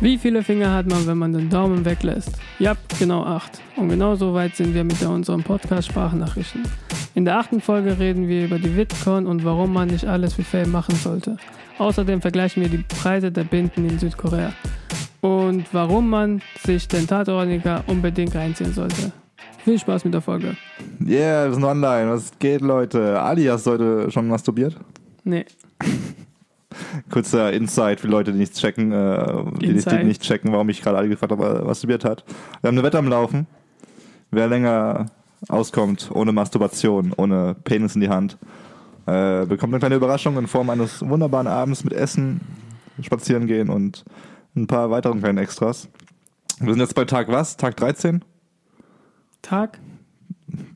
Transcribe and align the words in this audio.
Wie 0.00 0.16
viele 0.16 0.44
Finger 0.44 0.72
hat 0.72 0.86
man, 0.86 1.08
wenn 1.08 1.18
man 1.18 1.32
den 1.32 1.50
Daumen 1.50 1.84
weglässt? 1.84 2.30
Ja, 2.60 2.76
genau 3.00 3.24
acht. 3.24 3.60
Und 3.74 3.88
genau 3.88 4.14
so 4.14 4.32
weit 4.32 4.54
sind 4.54 4.72
wir 4.72 4.84
mit 4.84 5.02
unserem 5.02 5.42
Podcast 5.42 5.88
Sprachnachrichten. 5.88 6.62
In 7.16 7.24
der 7.24 7.38
achten 7.38 7.60
Folge 7.60 7.98
reden 7.98 8.28
wir 8.28 8.44
über 8.44 8.60
die 8.60 8.68
Bitcoin 8.68 9.26
und 9.26 9.44
warum 9.44 9.72
man 9.72 9.88
nicht 9.88 10.04
alles 10.04 10.38
wie 10.38 10.44
Fame 10.44 10.70
machen 10.70 10.94
sollte. 10.94 11.36
Außerdem 11.78 12.20
vergleichen 12.20 12.62
wir 12.62 12.68
die 12.68 12.84
Preise 12.88 13.32
der 13.32 13.42
Binden 13.42 13.88
in 13.88 13.98
Südkorea. 13.98 14.52
Und 15.20 15.64
warum 15.72 16.10
man 16.10 16.42
sich 16.64 16.86
den 16.86 17.08
Tatoraniker 17.08 17.82
unbedingt 17.88 18.36
reinziehen 18.36 18.72
sollte. 18.72 19.10
Viel 19.64 19.80
Spaß 19.80 20.04
mit 20.04 20.14
der 20.14 20.20
Folge. 20.20 20.56
Yeah, 21.04 21.46
wir 21.46 21.54
sind 21.54 21.64
online. 21.64 22.08
Was 22.08 22.30
geht, 22.38 22.60
Leute? 22.60 23.20
Ali, 23.20 23.46
hast 23.46 23.66
du 23.66 23.72
heute 23.72 24.10
schon 24.12 24.28
masturbiert? 24.28 24.76
Nee. 25.24 25.44
Kurzer 27.10 27.52
Insight 27.52 28.00
für 28.00 28.08
Leute, 28.08 28.32
die 28.32 28.38
nichts 28.38 28.58
checken, 28.60 28.92
äh, 28.92 29.44
die, 29.60 29.68
nicht, 29.72 29.90
die 29.90 30.04
nicht 30.04 30.22
checken, 30.22 30.52
warum 30.52 30.68
ich 30.68 30.82
gerade 30.82 30.98
Ali 30.98 31.08
gefragt 31.08 31.32
habe, 31.32 31.42
was 31.60 31.64
masturbiert 31.64 32.04
hat. 32.04 32.24
Wir 32.60 32.68
haben 32.68 32.76
eine 32.78 32.82
Wette 32.86 32.98
am 32.98 33.08
Laufen. 33.08 33.46
Wer 34.30 34.48
länger 34.48 35.06
auskommt, 35.48 36.10
ohne 36.12 36.32
Masturbation, 36.32 37.12
ohne 37.16 37.54
Penis 37.64 37.94
in 37.94 38.00
die 38.02 38.08
Hand, 38.08 38.36
äh, 39.06 39.46
bekommt 39.46 39.72
eine 39.72 39.78
kleine 39.80 39.94
Überraschung 39.94 40.36
in 40.38 40.46
Form 40.46 40.68
eines 40.70 41.00
wunderbaren 41.06 41.46
Abends 41.46 41.84
mit 41.84 41.92
Essen, 41.94 42.40
spazieren 43.02 43.46
gehen 43.46 43.70
und 43.70 44.04
ein 44.56 44.66
paar 44.66 44.90
weiteren 44.90 45.20
kleinen 45.20 45.38
Extras. 45.38 45.88
Wir 46.60 46.72
sind 46.72 46.80
jetzt 46.80 46.94
bei 46.94 47.04
Tag 47.04 47.28
was? 47.28 47.56
Tag 47.56 47.76
13? 47.76 48.24
Tag? 49.42 49.78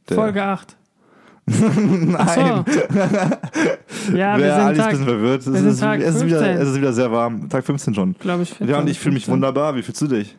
Der- 0.08 0.16
Folge 0.16 0.42
8. 0.42 0.76
Nein. 1.46 2.64
So. 2.64 2.64
ja, 4.08 4.36
wir 4.38 4.44
sind 4.44 4.52
Ali 4.52 4.52
ist 4.52 4.60
ein 4.60 4.76
Tag, 4.76 4.90
bisschen 4.90 5.04
verwirrt. 5.06 5.38
Es 5.40 5.44
sind 5.44 5.66
ist, 5.66 5.80
Tag 5.80 6.00
es, 6.00 6.14
ist 6.16 6.26
wieder, 6.26 6.38
15. 6.40 6.62
es 6.62 6.68
ist 6.68 6.76
wieder 6.76 6.92
sehr 6.92 7.12
warm. 7.12 7.48
Tag 7.48 7.64
15 7.64 7.94
schon. 7.94 8.14
glaube 8.18 8.42
ich, 8.42 8.58
Ja, 8.60 8.78
und 8.80 8.88
ich 8.88 8.98
fühle 8.98 9.14
mich 9.14 9.24
15. 9.24 9.32
wunderbar. 9.34 9.76
Wie 9.76 9.82
fühlst 9.82 10.00
du 10.02 10.06
dich? 10.06 10.36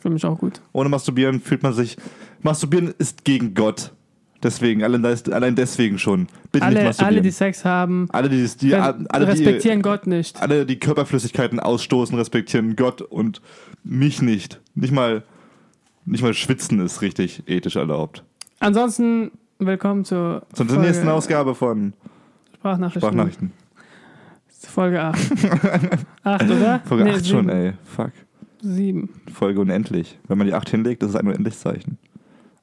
Fühle 0.00 0.14
mich 0.14 0.24
auch 0.24 0.38
gut. 0.38 0.60
Ohne 0.72 0.88
Masturbieren 0.88 1.40
fühlt 1.40 1.62
man 1.62 1.72
sich. 1.72 1.96
Masturbieren 2.42 2.94
ist 2.98 3.24
gegen 3.24 3.54
Gott. 3.54 3.92
Deswegen, 4.42 4.84
allein, 4.84 5.56
deswegen 5.56 5.98
schon. 5.98 6.26
Bitte 6.52 6.66
nicht 6.66 6.76
Alle, 6.76 6.84
masturbieren. 6.84 7.14
alle, 7.14 7.22
die 7.22 7.30
Sex 7.30 7.64
haben, 7.64 8.06
alle, 8.12 8.28
die, 8.28 8.46
die, 8.60 8.74
alle, 8.74 9.06
die, 9.10 9.30
respektieren 9.30 9.82
Gott 9.82 10.06
nicht. 10.06 10.40
alle, 10.40 10.66
die 10.66 10.78
Körperflüssigkeiten 10.78 11.58
ausstoßen, 11.58 12.16
respektieren 12.16 12.76
Gott 12.76 13.00
und 13.00 13.40
mich 13.82 14.20
nicht. 14.22 14.60
Nicht 14.74 14.92
mal, 14.92 15.24
nicht 16.04 16.22
mal 16.22 16.34
schwitzen 16.34 16.80
ist 16.80 17.00
richtig 17.00 17.42
ethisch 17.46 17.76
erlaubt. 17.76 18.22
Ansonsten 18.60 19.32
willkommen 19.58 20.04
zur, 20.04 20.42
Zur 20.52 20.66
nächsten 20.66 21.08
Ausgabe 21.08 21.54
von 21.54 21.94
Sprachnachrichten. 22.58 23.00
Sprachnachrichten. 23.00 23.52
Folge 24.68 25.00
8. 25.02 25.18
8, 26.24 26.42
oder? 26.50 26.80
Folge 26.84 27.04
Nee, 27.04 27.10
8 27.12 27.26
schon, 27.26 27.46
sieben. 27.46 27.48
ey. 27.50 27.72
Fuck. 27.84 28.10
7. 28.62 29.08
Folge 29.32 29.60
unendlich. 29.60 30.18
Wenn 30.28 30.38
man 30.38 30.46
die 30.46 30.54
8 30.54 30.68
hinlegt, 30.68 31.02
das 31.02 31.10
ist 31.10 31.16
ein 31.16 31.26
Unendlichzeichen. 31.26 31.98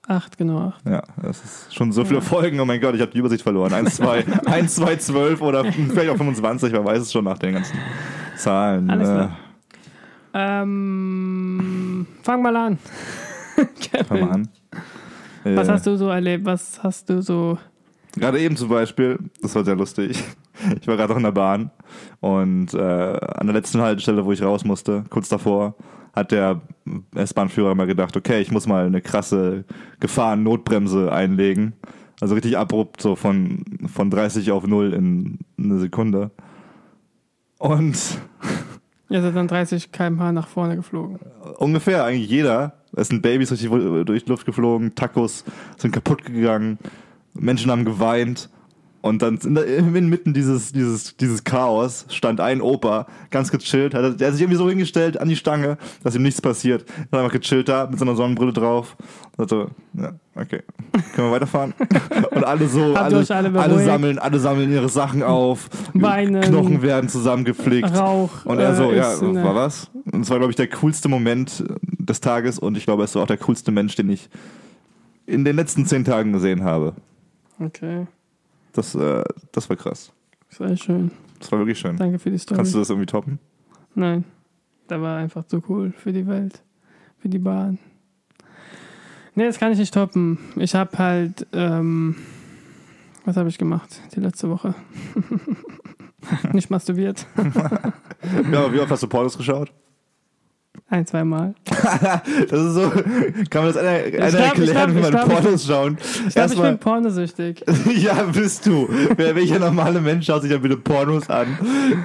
8, 0.07 0.37
genau 0.37 0.67
8. 0.67 0.85
Ja, 0.85 1.03
das 1.21 1.43
ist 1.43 1.73
schon 1.75 1.91
so 1.93 2.03
viele 2.03 2.21
Folgen. 2.21 2.59
Oh 2.59 2.65
mein 2.65 2.81
Gott, 2.81 2.93
ich 2.95 3.01
habe 3.01 3.11
die 3.11 3.19
Übersicht 3.19 3.41
verloren. 3.41 3.71
1, 3.73 3.95
2, 3.95 4.25
1, 4.45 4.75
2, 4.75 4.95
12 4.97 5.41
oder 5.41 5.63
vielleicht 5.71 6.09
auch 6.09 6.17
25, 6.17 6.73
wer 6.73 6.83
weiß 6.83 7.01
es 7.03 7.11
schon 7.11 7.23
nach 7.23 7.37
den 7.37 7.53
ganzen 7.53 7.77
Zahlen. 8.35 8.89
Alles 8.89 9.07
Äh, 9.07 9.13
klar. 9.13 9.37
Ähm, 10.33 12.07
fang 12.21 12.41
mal 12.41 12.55
an. 12.55 12.79
Fang 14.07 14.19
mal 14.19 14.31
an. 14.31 14.49
Was 15.43 15.67
Äh, 15.67 15.71
hast 15.71 15.85
du 15.87 15.95
so 15.95 16.09
erlebt? 16.09 16.43
Was 16.45 16.81
hast 16.83 17.09
du 17.09 17.21
so. 17.21 17.57
Gerade 18.15 18.39
eben 18.39 18.55
zum 18.55 18.69
Beispiel, 18.69 19.17
das 19.41 19.55
war 19.55 19.65
sehr 19.65 19.75
lustig. 19.75 20.23
Ich 20.79 20.87
war 20.87 20.95
gerade 20.95 21.09
noch 21.11 21.17
in 21.17 21.23
der 21.23 21.31
Bahn 21.31 21.71
und 22.19 22.73
äh, 22.75 22.79
an 22.79 23.47
der 23.47 23.55
letzten 23.55 23.81
Haltestelle, 23.81 24.23
wo 24.23 24.31
ich 24.31 24.43
raus 24.43 24.63
musste, 24.63 25.03
kurz 25.09 25.27
davor, 25.27 25.75
hat 26.13 26.31
der 26.31 26.61
S-Bahn-Führer 27.15 27.73
mal 27.73 27.87
gedacht, 27.87 28.15
okay, 28.15 28.39
ich 28.39 28.51
muss 28.51 28.67
mal 28.67 28.85
eine 28.85 29.01
krasse 29.01 29.65
Gefahren-Notbremse 29.99 31.11
einlegen. 31.11 31.73
Also 32.21 32.35
richtig 32.35 32.57
abrupt, 32.57 33.01
so 33.01 33.15
von, 33.15 33.65
von 33.91 34.11
30 34.11 34.51
auf 34.51 34.67
0 34.67 34.93
in 34.93 35.39
eine 35.57 35.79
Sekunde. 35.79 36.29
Und 37.57 37.97
Ihr 39.09 39.21
seid 39.21 39.35
dann 39.35 39.47
30 39.47 39.91
km/h 39.91 40.31
nach 40.31 40.47
vorne 40.47 40.75
geflogen. 40.75 41.19
ungefähr 41.57 42.05
eigentlich 42.05 42.29
jeder. 42.29 42.73
Es 42.95 43.09
sind 43.09 43.21
Babys 43.21 43.49
durch 43.49 43.61
die, 43.61 44.05
durch 44.05 44.23
die 44.23 44.29
Luft 44.29 44.45
geflogen, 44.45 44.93
Tacos 44.95 45.43
sind 45.77 45.91
kaputt 45.91 46.23
gegangen, 46.25 46.77
Menschen 47.33 47.71
haben 47.71 47.85
geweint. 47.85 48.49
Und 49.03 49.21
dann 49.21 49.35
inmitten 49.37 50.33
dieses, 50.33 50.71
dieses, 50.71 51.17
dieses 51.17 51.43
Chaos 51.43 52.05
stand 52.07 52.39
ein 52.39 52.61
Opa, 52.61 53.05
ganz 53.31 53.51
gechillt, 53.51 53.93
hat, 53.93 54.17
der 54.17 54.27
hat 54.27 54.33
sich 54.33 54.41
irgendwie 54.41 54.57
so 54.57 54.69
hingestellt 54.69 55.19
an 55.19 55.27
die 55.27 55.35
Stange, 55.35 55.77
dass 56.05 56.15
ihm 56.15 56.23
nichts 56.23 56.41
passiert. 56.41 56.85
Hat 57.11 57.19
einfach 57.19 57.33
gechillt 57.33 57.67
da 57.67 57.85
mit 57.85 57.99
seiner 57.99 58.15
Sonnenbrille 58.15 58.53
drauf. 58.53 58.95
So, 59.37 59.67
ja, 59.95 60.13
okay. 60.35 60.61
Können 61.15 61.27
wir 61.27 61.31
weiterfahren? 61.33 61.73
Und 62.31 62.45
alle 62.45 62.65
so, 62.69 62.95
alle, 62.95 63.27
alle 63.29 63.59
alle, 63.59 63.83
sammeln, 63.83 64.19
alle 64.19 64.39
sammeln 64.39 64.71
ihre 64.71 64.87
Sachen 64.87 65.21
auf. 65.21 65.69
Weinen. 65.93 66.39
Knochen 66.39 66.81
werden 66.81 67.09
zusammengepflegt. 67.09 67.93
Rauch. 67.93 68.45
Und 68.45 68.59
er 68.59 68.73
so, 68.73 68.89
äh, 68.89 68.99
ja, 68.99 69.21
ne, 69.21 69.43
war 69.43 69.53
was? 69.53 69.91
Und 70.13 70.21
es 70.21 70.29
war, 70.29 70.37
glaube 70.37 70.51
ich, 70.51 70.55
der 70.55 70.67
coolste 70.67 71.09
Moment 71.09 71.61
des 71.81 72.21
Tages 72.21 72.57
und 72.57 72.77
ich 72.77 72.85
glaube, 72.85 73.03
es 73.03 73.15
war 73.15 73.23
auch 73.23 73.27
der 73.27 73.35
coolste 73.35 73.73
Mensch, 73.73 73.97
den 73.97 74.09
ich 74.09 74.29
in 75.25 75.43
den 75.43 75.57
letzten 75.57 75.85
zehn 75.85 76.05
Tagen 76.05 76.31
gesehen 76.31 76.63
habe. 76.63 76.93
Okay. 77.65 78.07
Das, 78.73 78.95
äh, 78.95 79.23
das 79.51 79.69
war 79.69 79.77
krass. 79.77 80.11
Sehr 80.49 80.75
schön. 80.77 81.11
Das 81.39 81.51
war 81.51 81.59
wirklich 81.59 81.79
schön. 81.79 81.97
Danke 81.97 82.19
für 82.19 82.31
die 82.31 82.37
Story. 82.37 82.57
Kannst 82.57 82.73
du 82.73 82.79
das 82.79 82.89
irgendwie 82.89 83.05
toppen? 83.05 83.39
Nein. 83.95 84.23
Der 84.89 85.01
war 85.01 85.17
einfach 85.17 85.45
zu 85.45 85.61
cool 85.69 85.93
für 85.95 86.11
die 86.11 86.27
Welt. 86.27 86.61
Für 87.19 87.29
die 87.29 87.39
Bahn. 87.39 87.79
Nee, 89.35 89.45
das 89.45 89.57
kann 89.57 89.71
ich 89.71 89.79
nicht 89.79 89.93
toppen. 89.93 90.37
Ich 90.57 90.75
habe 90.75 90.97
halt. 90.97 91.47
Ähm, 91.53 92.15
was 93.25 93.37
habe 93.37 93.49
ich 93.49 93.57
gemacht 93.57 94.01
die 94.15 94.19
letzte 94.19 94.49
Woche? 94.49 94.75
nicht 96.53 96.69
masturbiert. 96.69 97.25
Ja, 98.53 98.59
aber 98.63 98.73
wie 98.73 98.79
oft 98.79 98.89
hast 98.89 99.03
du 99.03 99.07
Pornos 99.07 99.37
geschaut? 99.37 99.73
Ein, 100.93 101.07
zwei 101.07 101.23
Mal. 101.23 101.55
Das 102.49 102.59
ist 102.61 102.73
so, 102.75 102.91
kann 103.49 103.63
man 103.63 103.73
das 103.73 103.77
einer, 103.77 103.89
einer 103.89 104.29
glaub, 104.29 104.33
erklären, 104.59 104.93
glaub, 104.93 104.95
wie 104.95 105.11
man 105.11 105.27
Pornos 105.27 105.65
schauen? 105.65 105.97
Ich 106.27 106.35
glaube, 106.35 106.53
ich 106.53 106.61
bin 106.61 106.77
pornosüchtig. 106.77 107.65
ja, 107.97 108.21
bist 108.31 108.67
du. 108.67 108.87
Wer, 109.15 109.35
welcher 109.35 109.57
normale 109.57 109.99
Mensch 109.99 110.27
schaut 110.27 110.43
sich 110.43 110.51
dann 110.51 110.61
bitte 110.61 110.77
Pornos 110.77 111.31
an, 111.31 111.57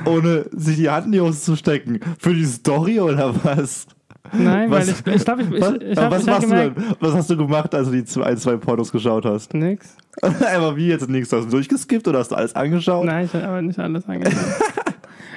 ohne 0.06 0.46
sich 0.52 0.76
die 0.76 0.88
Hand 0.88 1.04
in 1.04 1.12
die 1.12 1.20
Hose 1.20 1.38
zu 1.38 1.54
stecken? 1.54 2.00
Für 2.18 2.32
die 2.32 2.46
Story 2.46 2.98
oder 2.98 3.34
was? 3.44 3.88
Nein, 4.32 4.70
Was- 4.70 4.86
weil 4.86 4.94
ich, 5.14 5.16
ich 5.20 5.24
glaube, 5.24 5.42
ich, 5.42 5.50
ich, 5.52 5.60
was, 5.60 5.74
ich, 5.74 5.98
hab, 5.98 6.10
was, 6.10 6.22
ich 6.22 6.28
hab 6.28 6.40
machst 6.40 6.44
du 6.44 6.48
gemerkt, 6.48 6.76
dann? 6.78 6.96
was 7.00 7.14
hast 7.14 7.30
du 7.30 7.36
gemacht, 7.36 7.74
als 7.74 7.88
du 7.88 7.92
die 7.92 8.04
zwei, 8.06 8.22
ein, 8.24 8.38
zwei 8.38 8.56
Pornos 8.56 8.90
geschaut 8.90 9.26
hast? 9.26 9.52
nix. 9.52 9.96
Aber 10.22 10.76
wie 10.76 10.88
jetzt 10.88 11.10
nichts? 11.10 11.30
Hast 11.30 11.44
du 11.44 11.50
durchgeskippt 11.50 12.08
oder 12.08 12.20
hast 12.20 12.30
du 12.30 12.36
alles 12.36 12.56
angeschaut? 12.56 13.04
Nein, 13.04 13.26
ich 13.26 13.34
habe 13.34 13.46
aber 13.46 13.60
nicht 13.60 13.78
alles 13.78 14.08
angeschaut. 14.08 14.34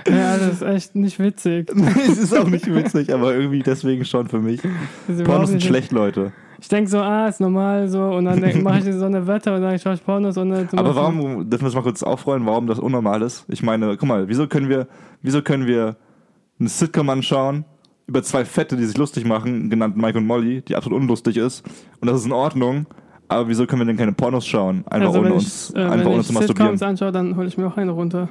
Ja, 0.07 0.37
das 0.37 0.53
ist 0.53 0.61
echt 0.61 0.95
nicht 0.95 1.19
witzig. 1.19 1.71
es 2.07 2.17
ist 2.17 2.37
auch 2.37 2.47
nicht 2.47 2.73
witzig, 2.73 3.13
aber 3.13 3.35
irgendwie 3.35 3.59
deswegen 3.59 4.05
schon 4.05 4.27
für 4.27 4.39
mich. 4.39 4.61
Pornos 5.23 5.49
sind 5.49 5.63
schlecht, 5.63 5.91
Leute. 5.91 6.31
Ich 6.59 6.67
denke 6.67 6.89
so, 6.89 6.99
ah, 6.99 7.27
ist 7.27 7.41
normal 7.41 7.89
so 7.89 8.03
und 8.03 8.25
dann 8.25 8.39
mache 8.63 8.87
ich 8.87 8.95
so 8.95 9.05
eine 9.05 9.25
Wette 9.25 9.53
und 9.53 9.61
dann 9.61 9.79
schaue 9.79 9.95
ich 9.95 10.05
Pornos 10.05 10.37
und 10.37 10.51
dann 10.51 10.69
Aber 10.75 10.95
warum, 10.95 11.49
dürfen 11.49 11.63
wir 11.63 11.69
es 11.69 11.75
mal 11.75 11.81
kurz 11.81 12.03
aufrollen, 12.03 12.45
warum 12.45 12.67
das 12.67 12.77
unnormal 12.77 13.23
ist? 13.23 13.45
Ich 13.47 13.63
meine, 13.63 13.97
guck 13.97 14.07
mal, 14.07 14.27
wieso 14.27 14.47
können 14.47 14.69
wir, 14.69 14.87
wieso 15.23 15.41
können 15.41 15.65
wir 15.65 15.95
eine 16.59 16.69
Sitcom 16.69 17.09
anschauen 17.09 17.65
über 18.05 18.21
zwei 18.21 18.45
Fette, 18.45 18.77
die 18.77 18.85
sich 18.85 18.97
lustig 18.97 19.25
machen, 19.25 19.69
genannt 19.69 19.97
Mike 19.97 20.17
und 20.17 20.27
Molly, 20.27 20.61
die 20.61 20.75
absolut 20.75 21.01
unlustig 21.01 21.37
ist 21.37 21.65
und 21.99 22.07
das 22.07 22.19
ist 22.19 22.25
in 22.27 22.31
Ordnung, 22.31 22.85
aber 23.31 23.47
wieso 23.47 23.65
können 23.65 23.81
wir 23.81 23.85
denn 23.85 23.97
keine 23.97 24.11
Pornos 24.11 24.45
schauen? 24.45 24.83
Einfach 24.87 25.07
also, 25.07 25.19
ohne 25.19 25.29
wenn 25.29 25.33
uns, 25.35 25.69
ich, 25.69 25.75
äh, 25.75 25.79
einfach 25.79 25.97
wenn 25.99 26.07
ohne 26.07 26.21
ich 26.21 26.27
zu 26.27 26.33
masturbieren. 26.33 26.77
Sitcoms 26.77 26.81
anschaue, 26.83 27.11
dann 27.11 27.37
hole 27.37 27.47
ich 27.47 27.57
mir 27.57 27.67
auch 27.67 27.77
eine 27.77 27.91
runter. 27.91 28.29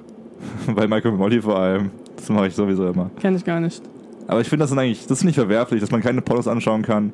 Bei 0.74 0.84
und 0.84 1.16
Molly 1.16 1.40
vor 1.40 1.58
allem. 1.58 1.90
Das 2.16 2.28
mache 2.28 2.48
ich 2.48 2.54
sowieso 2.54 2.88
immer. 2.88 3.10
Kenne 3.20 3.37
ich 3.37 3.44
gar 3.44 3.60
nicht. 3.60 3.82
Aber 4.26 4.40
ich 4.40 4.48
finde 4.48 4.62
das 4.62 4.70
sind 4.70 4.78
eigentlich, 4.78 5.06
das 5.06 5.19
ist 5.19 5.25
nicht 5.25 5.34
verwerflich, 5.34 5.81
dass 5.81 5.90
man 5.90 6.00
keine 6.02 6.22
Pornos 6.22 6.46
anschauen 6.46 6.82
kann, 6.82 7.12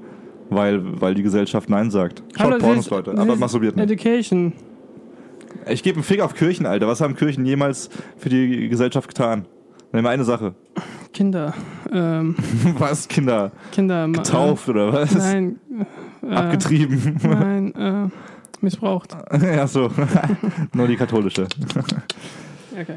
weil, 0.50 1.00
weil 1.00 1.14
die 1.14 1.22
Gesellschaft 1.22 1.70
Nein 1.70 1.90
sagt. 1.90 2.22
Schaut 2.36 2.46
Hallo, 2.46 2.58
Pornos, 2.58 2.90
Leute, 2.90 3.16
aber 3.16 3.36
masturbiert 3.36 3.76
nicht. 3.76 3.90
Education. 3.90 4.52
Ich 5.68 5.82
gebe 5.82 5.96
einen 5.96 6.04
Fick 6.04 6.20
auf 6.20 6.34
Kirchen, 6.34 6.66
Alter. 6.66 6.86
Was 6.86 7.00
haben 7.00 7.16
Kirchen 7.16 7.46
jemals 7.46 7.88
für 8.18 8.28
die 8.28 8.68
Gesellschaft 8.68 9.08
getan? 9.08 9.46
Nimm 9.92 10.06
eine 10.06 10.24
Sache. 10.24 10.54
Kinder. 11.12 11.54
Ähm, 11.90 12.36
Was? 12.78 13.08
Kinder 13.08 13.52
Kinder. 13.72 14.08
getauft 14.08 14.68
oder 14.68 14.92
was? 14.92 15.14
Äh, 15.14 15.18
nein. 15.18 15.60
Äh, 16.22 16.34
Abgetrieben. 16.34 17.18
Nein, 17.22 17.74
äh, 17.74 18.08
missbraucht. 18.60 19.16
ja, 19.40 19.66
so. 19.66 19.90
Nur 20.74 20.86
die 20.88 20.96
katholische. 20.96 21.46
Okay. 22.78 22.96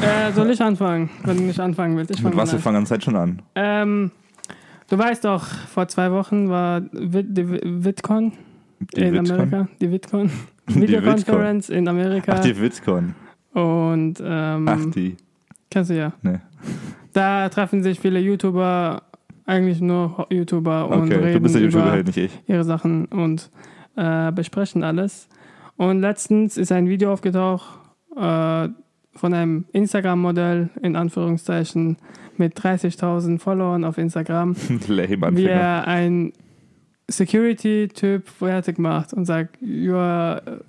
Äh, 0.00 0.32
soll 0.32 0.50
ich 0.50 0.60
anfangen, 0.60 1.10
wenn 1.24 1.36
du 1.36 1.42
nicht 1.44 1.60
anfangen 1.60 1.96
willst? 1.96 2.10
Ich 2.10 2.22
Mit 2.22 2.36
was? 2.36 2.50
Wir 2.50 2.56
an. 2.56 2.62
fangen 2.62 2.76
an 2.78 2.86
Zeit 2.86 3.04
schon 3.04 3.16
an. 3.16 3.42
Ähm, 3.54 4.10
du 4.90 4.98
weißt 4.98 5.24
doch, 5.24 5.44
vor 5.44 5.88
zwei 5.88 6.10
Wochen 6.10 6.48
war 6.50 6.80
die 6.80 7.48
VidCon 7.84 8.32
in? 8.94 9.18
Amerika. 9.18 9.68
Die 9.80 9.90
VidCon. 9.90 10.30
Die 10.66 10.80
Videoconference 10.80 11.68
in 11.68 11.86
Amerika. 11.88 12.36
Ach, 12.36 12.40
die 12.40 12.58
VidCon. 12.58 13.14
Und 13.52 14.14
ähm, 14.24 14.66
Ach, 14.66 14.80
die. 14.94 15.14
Kennst 15.70 15.90
du 15.90 15.94
ja. 15.98 16.14
Nee. 16.22 16.38
Da 17.12 17.50
treffen 17.50 17.82
sich 17.82 18.00
viele 18.00 18.18
YouTuber, 18.18 19.02
eigentlich 19.44 19.82
nur 19.82 20.26
YouTuber 20.30 20.88
und 20.88 21.02
Okay, 21.02 21.16
reden 21.16 21.32
du 21.34 21.40
bist 21.40 21.54
der 21.54 21.62
über 21.64 21.78
YouTuber, 21.80 22.02
nicht 22.04 22.16
ich. 22.16 22.40
ihre 22.46 22.64
Sachen 22.64 23.04
und 23.06 23.50
äh, 23.96 24.32
besprechen 24.32 24.82
alles. 24.82 25.28
Und 25.76 26.00
letztens 26.00 26.56
ist 26.56 26.72
ein 26.72 26.88
Video 26.88 27.12
aufgetaucht 27.12 27.66
äh, 28.16 28.68
von 29.16 29.32
einem 29.34 29.64
Instagram-Modell, 29.72 30.70
in 30.82 30.96
Anführungszeichen, 30.96 31.96
mit 32.36 32.58
30.000 32.58 33.38
Followern 33.38 33.84
auf 33.84 33.96
Instagram, 33.98 34.56
wie 35.36 35.46
er 35.46 35.86
ein 35.86 36.32
Security-Typ 37.08 38.28
fertig 38.28 38.78
macht 38.78 39.12
und 39.12 39.24
sagt, 39.24 39.60
you, 39.60 39.94
are, 39.94 40.62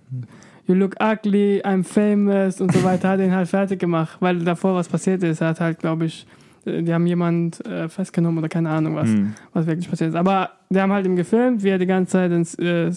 you 0.68 0.76
look 0.76 0.96
ugly, 1.02 1.62
I'm 1.64 1.84
famous 1.84 2.62
und 2.62 2.74
so 2.74 2.84
weiter, 2.84 3.10
hat 3.10 3.20
ihn 3.20 3.34
halt 3.34 3.48
fertig 3.48 3.80
gemacht, 3.80 4.18
weil 4.20 4.40
davor 4.40 4.76
was 4.76 4.88
passiert 4.88 5.24
ist. 5.24 5.42
Er 5.42 5.50
hat 5.50 5.60
halt, 5.60 5.80
glaube 5.80 6.06
ich, 6.06 6.28
äh, 6.66 6.82
die 6.84 6.94
haben 6.94 7.08
jemand 7.08 7.66
äh, 7.66 7.88
festgenommen 7.90 8.38
oder 8.40 8.50
keine 8.50 8.70
Ahnung 8.70 8.96
was 8.96 9.10
Hm. 9.10 9.34
was 9.54 9.66
wirklich 9.66 9.90
passiert 9.90 10.10
ist. 10.10 10.16
Aber 10.16 10.52
die 10.70 10.80
haben 10.80 10.92
halt 10.92 11.06
ihm 11.06 11.16
gefilmt, 11.16 11.64
wie 11.64 11.70
er 11.70 11.78
die 11.78 11.86
ganze 11.86 12.12
Zeit 12.14 12.32
den 12.32 12.42
äh, 12.66 12.92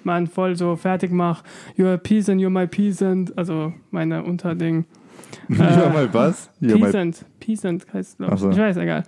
Security-Mann 0.00 0.26
voll 0.26 0.56
so 0.56 0.76
fertig 0.76 1.12
macht. 1.12 1.44
You're 1.76 1.94
a 1.94 1.98
peasant, 1.98 2.40
you're 2.40 2.50
my 2.50 2.66
peasant. 2.66 3.36
Also 3.36 3.72
meine 3.90 4.22
Unterding. 4.22 4.84
ja, 5.48 5.90
mal 5.92 6.12
was? 6.12 6.50
Ja, 6.60 6.76
mal, 6.76 6.86
Peasant. 6.86 7.24
Peasant 7.38 7.86
heißt 7.92 8.18
glaube 8.18 8.34
ich. 8.34 8.40
so. 8.40 8.50
Ich 8.50 8.58
weiß, 8.58 8.76
egal. 8.78 9.04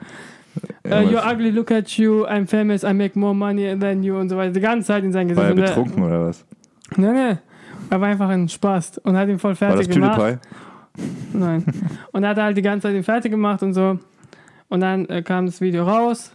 ja, 0.87 1.01
Uh, 1.01 1.09
you're 1.09 1.25
ugly, 1.25 1.51
look 1.51 1.71
at 1.71 1.89
you, 1.99 2.27
I'm 2.27 2.47
famous, 2.47 2.85
I 2.85 2.93
make 2.93 3.19
more 3.19 3.35
money 3.35 3.75
than 3.79 4.03
you 4.03 4.19
und 4.19 4.29
so 4.29 4.37
weiter. 4.37 4.53
Die 4.53 4.61
ganze 4.61 4.89
Zeit 4.89 5.03
in 5.03 5.11
sein 5.11 5.29
Gesicht. 5.29 5.43
war 5.43 5.49
er 5.49 5.55
betrunken 5.55 6.03
oder 6.03 6.27
was? 6.27 6.45
Nee, 6.97 7.11
nee. 7.11 7.37
Er 7.89 8.01
war 8.01 8.09
einfach 8.09 8.29
ein 8.29 8.49
Spaß 8.49 8.99
und 8.99 9.17
hat 9.17 9.29
ihn 9.29 9.39
voll 9.39 9.59
War 9.61 9.69
das 9.77 9.87
fertig 9.87 9.95
gemacht. 9.95 10.19
PewDiePie? 10.19 11.39
Nein. 11.39 11.65
Und 12.13 12.23
er 12.23 12.31
hat 12.31 12.37
halt 12.39 12.57
die 12.57 12.63
ganze 12.63 12.89
Zeit 12.89 12.97
ihn 12.97 13.03
fertig 13.03 13.31
gemacht 13.33 13.63
und 13.63 13.73
so. 13.73 13.99
Und 14.69 14.81
dann 14.81 15.07
äh, 15.07 15.23
kam 15.23 15.47
das 15.47 15.61
Video 15.61 15.85
raus. 15.85 16.33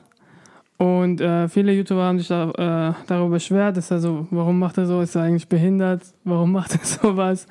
Und 0.78 1.22
äh, 1.22 1.48
viele 1.50 1.72
YouTuber 1.74 2.04
haben 2.04 2.20
sich 2.20 2.28
da, 2.28 2.52
äh, 2.52 2.94
darüber 3.08 3.30
beschwert, 3.32 3.78
dass 3.78 3.90
er 3.90 4.00
so, 4.00 4.28
warum 4.30 4.60
macht 4.60 4.78
er 4.78 4.86
so, 4.86 5.02
ist 5.02 5.16
er 5.16 5.24
eigentlich 5.24 5.48
behindert, 5.48 6.04
warum 6.24 6.52
macht 6.58 6.74
er 6.76 6.86
sowas? 6.86 7.48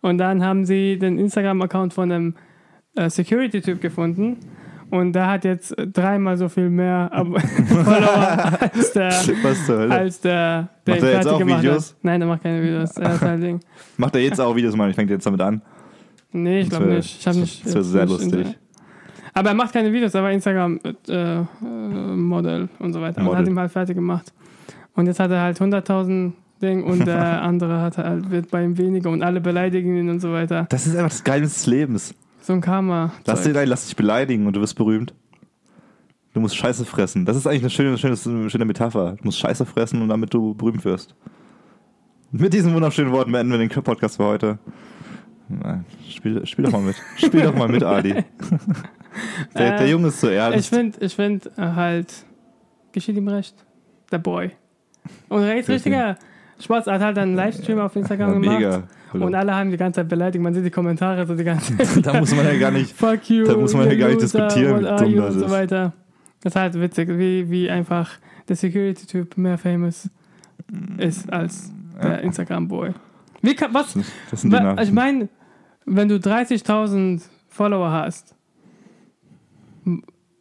Und 0.00 0.16
dann 0.18 0.42
haben 0.42 0.64
sie 0.64 0.98
den 0.98 1.18
Instagram-Account 1.18 1.92
von 1.92 2.10
einem 2.10 2.34
äh, 2.96 3.10
Security-Typ 3.10 3.80
gefunden. 3.80 4.38
Und 4.90 5.12
der 5.14 5.26
hat 5.26 5.44
jetzt 5.44 5.74
dreimal 5.92 6.36
so 6.36 6.48
viel 6.50 6.68
mehr 6.70 7.08
Ab 7.12 7.26
Follower 7.66 8.58
als 8.74 8.92
der, 8.92 9.12
Was 9.42 9.66
zur 9.66 9.78
Hölle? 9.78 9.94
als 9.94 10.20
der, 10.20 10.68
der 10.86 10.94
Macht 10.94 11.04
er 11.04 11.12
jetzt 11.14 11.28
auch 11.28 11.40
Videos? 11.40 11.88
hat. 11.90 11.96
Nein, 12.02 12.20
der 12.20 12.28
macht 12.28 12.42
keine 12.42 12.62
Videos. 12.62 12.96
Er 12.98 13.08
hat 13.14 13.20
halt 13.22 13.42
Ding. 13.42 13.60
Macht 13.96 14.14
er 14.16 14.20
jetzt 14.22 14.38
auch 14.40 14.54
Videos, 14.54 14.76
Mann? 14.76 14.90
Ich 14.90 14.96
fange 14.96 15.10
jetzt 15.10 15.26
damit 15.26 15.40
an. 15.40 15.62
Nee, 16.32 16.60
ich 16.60 16.70
glaube 16.70 16.86
nicht. 16.86 17.20
Ich 17.20 17.26
habe 17.26 17.38
das- 17.40 17.64
nicht. 17.64 17.66
das 17.66 17.74
wär 17.74 17.80
jetzt 17.82 17.90
sehr 17.92 18.06
lustig. 18.06 18.58
Aber 19.34 19.48
er 19.48 19.54
macht 19.54 19.72
keine 19.72 19.92
Videos, 19.92 20.14
er 20.14 20.22
war 20.22 20.30
Instagram-Model 20.30 20.96
äh, 21.08 22.16
Model 22.16 22.68
und 22.78 22.92
so 22.92 23.00
weiter. 23.00 23.20
Und 23.20 23.26
Model. 23.26 23.40
hat 23.40 23.48
ihn 23.48 23.58
halt 23.58 23.72
fertig 23.72 23.94
gemacht. 23.94 24.32
Und 24.94 25.06
jetzt 25.06 25.20
hat 25.20 25.30
er 25.30 25.40
halt 25.40 25.60
100.000 25.60 26.32
Ding 26.60 26.84
und 26.84 27.06
der 27.06 27.42
andere 27.42 27.80
hat 27.80 27.98
halt, 27.98 28.30
wird 28.30 28.50
bei 28.50 28.64
ihm 28.64 28.76
weniger 28.78 29.10
und 29.10 29.22
alle 29.22 29.40
beleidigen 29.40 29.96
ihn 29.96 30.08
und 30.10 30.20
so 30.20 30.32
weiter. 30.32 30.66
Das 30.68 30.86
ist 30.86 30.94
einfach 30.94 31.10
das 31.10 31.24
Geheimnis 31.24 31.54
des 31.54 31.66
Lebens. 31.66 32.14
So 32.42 32.52
ein 32.52 32.60
Karma. 32.60 33.12
Lass, 33.24 33.42
dir, 33.42 33.66
lass 33.66 33.86
dich 33.86 33.96
beleidigen 33.96 34.46
und 34.46 34.54
du 34.54 34.60
wirst 34.60 34.76
berühmt. 34.76 35.14
Du 36.34 36.40
musst 36.40 36.56
Scheiße 36.56 36.84
fressen. 36.84 37.24
Das 37.24 37.36
ist 37.36 37.46
eigentlich 37.46 37.62
eine 37.62 37.70
schöne, 37.70 37.98
schöne, 37.98 38.50
schöne 38.50 38.64
Metapher. 38.64 39.16
Du 39.18 39.24
musst 39.24 39.38
Scheiße 39.38 39.66
fressen 39.66 40.00
und 40.02 40.08
damit 40.08 40.32
du 40.32 40.54
berühmt 40.54 40.84
wirst. 40.84 41.14
Mit 42.30 42.54
diesen 42.54 42.74
wunderschönen 42.74 43.12
Worten 43.12 43.30
beenden 43.30 43.52
wir 43.52 43.58
den 43.58 43.68
Podcast 43.68 44.16
für 44.16 44.24
heute. 44.24 44.58
Nein, 45.48 45.84
Spiel, 46.08 46.44
spiel 46.46 46.64
doch 46.64 46.72
mal 46.72 46.80
mit. 46.80 46.96
Spiel 47.16 47.42
doch 47.42 47.54
mal 47.54 47.68
mit, 47.68 47.82
Ali. 47.84 48.24
Der, 49.54 49.76
der 49.78 49.80
Äh, 49.86 49.90
Junge 49.90 50.08
ist 50.08 50.20
so 50.20 50.28
Ich 50.28 50.36
ernst. 50.36 50.68
finde 50.68 50.98
ich 51.04 51.14
find 51.14 51.46
äh, 51.56 51.62
halt, 51.62 52.12
geschieht 52.92 53.16
ihm 53.16 53.28
recht. 53.28 53.54
Der 54.10 54.18
Boy. 54.18 54.50
Und 55.28 55.42
ist 55.42 55.68
richtiger 55.68 56.16
Spaß. 56.60 56.86
Er 56.86 56.94
hat 56.94 57.00
halt 57.02 57.18
einen 57.18 57.34
Livestream 57.34 57.78
auf 57.80 57.96
Instagram 57.96 58.42
Ja, 58.44 58.58
gemacht. 58.58 58.58
mega. 58.58 59.24
Und 59.26 59.34
alle 59.34 59.54
haben 59.54 59.70
die 59.70 59.76
ganze 59.76 60.00
Zeit 60.00 60.08
beleidigt. 60.08 60.42
Man 60.42 60.54
sieht 60.54 60.64
die 60.64 60.70
Kommentare 60.70 61.26
so 61.26 61.34
die 61.34 61.44
ganze 61.44 61.76
Zeit. 61.78 62.06
Da 62.06 62.18
muss 62.18 62.34
man 62.34 62.46
ja 62.46 62.56
gar 62.58 62.70
nicht. 62.70 62.92
Fuck 62.96 63.28
you. 63.28 63.44
Da 63.44 63.56
muss 63.56 63.74
man 63.74 63.88
ja 63.90 63.94
gar 63.96 64.08
nicht 64.08 64.20
loser, 64.22 64.46
diskutieren, 64.48 64.80
wie 64.80 64.84
dumm 64.84 65.16
das 65.16 65.34
und 65.34 65.40
so 65.40 65.46
ist. 65.46 65.50
weiter. 65.52 65.92
Das 66.40 66.52
ist 66.54 66.60
halt 66.60 66.80
witzig, 66.80 67.08
wie, 67.10 67.50
wie 67.50 67.68
einfach 67.70 68.10
der 68.48 68.56
Security-Typ 68.56 69.36
mehr 69.36 69.58
famous 69.58 70.08
ist 70.98 71.30
als 71.32 71.70
der 72.02 72.20
Instagram-Boy. 72.22 72.92
Wie 73.42 73.54
kann, 73.54 73.74
was? 73.74 73.94
Das 74.30 74.40
sind 74.40 74.52
die 74.52 74.58
Nachrichten. 74.58 74.82
Ich 74.82 74.92
meine, 74.92 75.28
wenn 75.84 76.08
du 76.08 76.14
30.000 76.16 77.22
Follower 77.48 77.90
hast, 77.90 78.34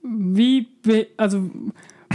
wie, 0.03 0.67
also, 1.17 1.49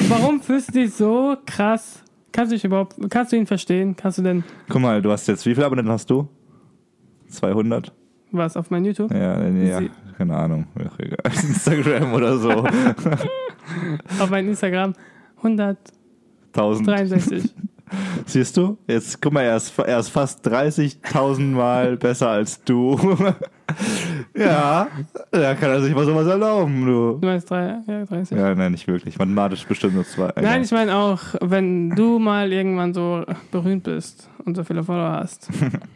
warum 0.08 0.40
fühlst 0.40 0.68
du 0.68 0.72
dich 0.72 0.94
so 0.94 1.36
krass? 1.46 2.02
Kannst 2.32 2.52
du 2.52 2.56
dich 2.56 2.64
überhaupt, 2.64 2.96
kannst 3.10 3.32
du 3.32 3.36
ihn 3.36 3.46
verstehen? 3.46 3.96
Kannst 3.96 4.18
du 4.18 4.22
denn 4.22 4.44
Guck 4.68 4.80
mal, 4.80 5.00
du 5.00 5.10
hast 5.10 5.26
jetzt, 5.28 5.46
wie 5.46 5.54
viele 5.54 5.66
Abonnenten 5.66 5.92
hast 5.92 6.10
du? 6.10 6.28
200? 7.28 7.92
was 8.32 8.56
auf 8.56 8.70
mein 8.70 8.84
YouTube? 8.84 9.12
Ja, 9.12 9.38
nee, 9.38 9.70
ja 9.70 9.80
keine 10.16 10.36
Ahnung. 10.36 10.66
Ach, 10.74 10.98
egal. 10.98 11.18
Instagram 11.24 12.12
oder 12.14 12.38
so. 12.38 12.50
Auf 14.20 14.30
mein 14.30 14.48
Instagram 14.48 14.94
1000. 15.42 15.76
163. 16.54 17.54
Siehst 18.26 18.56
du? 18.56 18.76
Jetzt, 18.88 19.22
guck 19.22 19.32
mal, 19.32 19.42
er 19.42 19.56
ist, 19.56 19.78
er 19.78 19.98
ist 19.98 20.08
fast 20.08 20.46
30.000 20.46 21.40
Mal 21.52 21.96
besser 21.96 22.28
als 22.30 22.62
du. 22.64 22.98
ja, 24.36 24.88
da 25.30 25.54
kann 25.54 25.70
er 25.70 25.82
sich 25.82 25.94
mal 25.94 26.04
sowas 26.04 26.26
erlauben, 26.26 26.84
du. 26.84 27.18
Du 27.20 27.26
meinst 27.26 27.48
drei, 27.48 27.78
ja, 27.86 28.04
30. 28.04 28.36
Ja, 28.36 28.54
nein, 28.54 28.72
nicht 28.72 28.88
wirklich. 28.88 29.18
Mathematisch 29.18 29.64
bestimmt 29.66 29.94
nur 29.94 30.04
zwei. 30.04 30.32
Nein, 30.40 30.62
ich 30.62 30.72
meine 30.72 30.96
auch, 30.96 31.20
wenn 31.40 31.90
du 31.90 32.18
mal 32.18 32.52
irgendwann 32.52 32.92
so 32.92 33.24
berühmt 33.52 33.84
bist 33.84 34.28
und 34.44 34.56
so 34.56 34.64
viele 34.64 34.82
Follower 34.82 35.12
hast. 35.12 35.48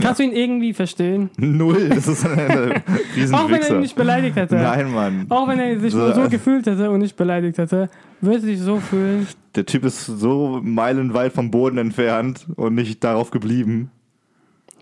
Kannst 0.00 0.20
du 0.20 0.24
ihn 0.24 0.32
irgendwie 0.32 0.72
verstehen? 0.72 1.30
Null, 1.36 1.88
das 1.88 2.08
ist 2.08 2.26
eine 2.26 2.82
riesen 3.16 3.34
Auch 3.34 3.50
wenn 3.50 3.60
er 3.62 3.70
ihn 3.70 3.80
nicht 3.80 3.96
beleidigt 3.96 4.36
hätte. 4.36 4.56
Nein, 4.56 4.90
Mann. 4.92 5.26
Auch 5.28 5.48
wenn 5.48 5.58
er 5.58 5.78
sich 5.80 5.92
So, 5.92 5.98
so 5.98 6.04
also- 6.06 6.28
gefühlt 6.28 6.66
hätte 6.66 6.90
und 6.90 7.00
nicht 7.00 7.16
beleidigt 7.16 7.58
hätte, 7.58 7.88
würde 8.20 8.40
sich 8.40 8.60
so 8.60 8.78
fühlen. 8.78 9.26
Der 9.54 9.66
Typ 9.66 9.84
ist 9.84 10.06
so 10.06 10.60
meilenweit 10.62 11.32
vom 11.32 11.50
Boden 11.50 11.78
entfernt 11.78 12.46
und 12.56 12.74
nicht 12.74 13.02
darauf 13.02 13.30
geblieben. 13.30 13.90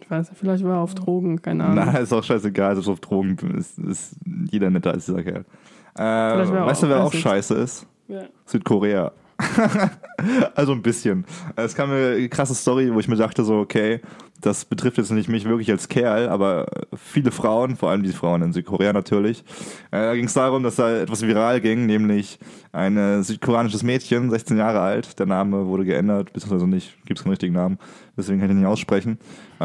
Ich 0.00 0.10
weiß 0.10 0.30
nicht, 0.30 0.38
vielleicht 0.38 0.64
war 0.64 0.76
er 0.76 0.80
auf 0.80 0.94
Drogen, 0.94 1.42
keine 1.42 1.64
Ahnung. 1.64 1.84
Na, 1.92 1.98
ist 1.98 2.12
auch 2.12 2.24
scheißegal, 2.24 2.78
ist 2.78 2.88
auf 2.88 3.00
Drogen 3.00 3.36
ist, 3.58 3.78
ist 3.78 4.16
jeder 4.50 4.70
netter 4.70 4.92
als 4.92 5.04
dieser 5.06 5.22
Kerl. 5.22 5.44
Äh, 5.96 6.02
weißt 6.02 6.82
du, 6.82 6.88
wer 6.88 7.04
auch 7.04 7.12
scheiße 7.12 7.54
ist? 7.54 7.86
Ja. 8.08 8.22
Südkorea. 8.46 9.12
also 10.54 10.72
ein 10.72 10.82
bisschen. 10.82 11.24
Es 11.56 11.74
kam 11.74 11.90
eine 11.90 12.28
krasse 12.28 12.54
Story, 12.54 12.92
wo 12.92 12.98
ich 13.00 13.08
mir 13.08 13.16
dachte 13.16 13.44
so, 13.44 13.58
okay, 13.58 14.00
das 14.40 14.64
betrifft 14.64 14.98
jetzt 14.98 15.10
nicht 15.10 15.28
mich 15.28 15.44
wirklich 15.44 15.70
als 15.70 15.88
Kerl, 15.88 16.28
aber 16.28 16.66
viele 16.96 17.30
Frauen, 17.30 17.76
vor 17.76 17.90
allem 17.90 18.02
die 18.02 18.12
Frauen 18.12 18.42
in 18.42 18.52
Südkorea 18.52 18.92
natürlich, 18.92 19.44
äh, 19.90 20.14
ging 20.14 20.26
es 20.26 20.34
darum, 20.34 20.62
dass 20.62 20.76
da 20.76 20.96
etwas 20.96 21.22
viral 21.22 21.60
ging, 21.60 21.86
nämlich 21.86 22.38
ein 22.72 23.22
südkoreanisches 23.22 23.82
Mädchen, 23.82 24.30
16 24.30 24.56
Jahre 24.56 24.80
alt, 24.80 25.18
der 25.18 25.26
Name 25.26 25.66
wurde 25.66 25.84
geändert, 25.84 26.32
beziehungsweise 26.32 26.68
nicht, 26.68 26.96
gibt 27.06 27.18
es 27.18 27.24
keinen 27.24 27.32
richtigen 27.32 27.54
Namen, 27.54 27.78
deswegen 28.16 28.40
kann 28.40 28.48
ich 28.48 28.54
ihn 28.54 28.60
nicht 28.60 28.68
aussprechen. 28.68 29.18
Äh, 29.60 29.64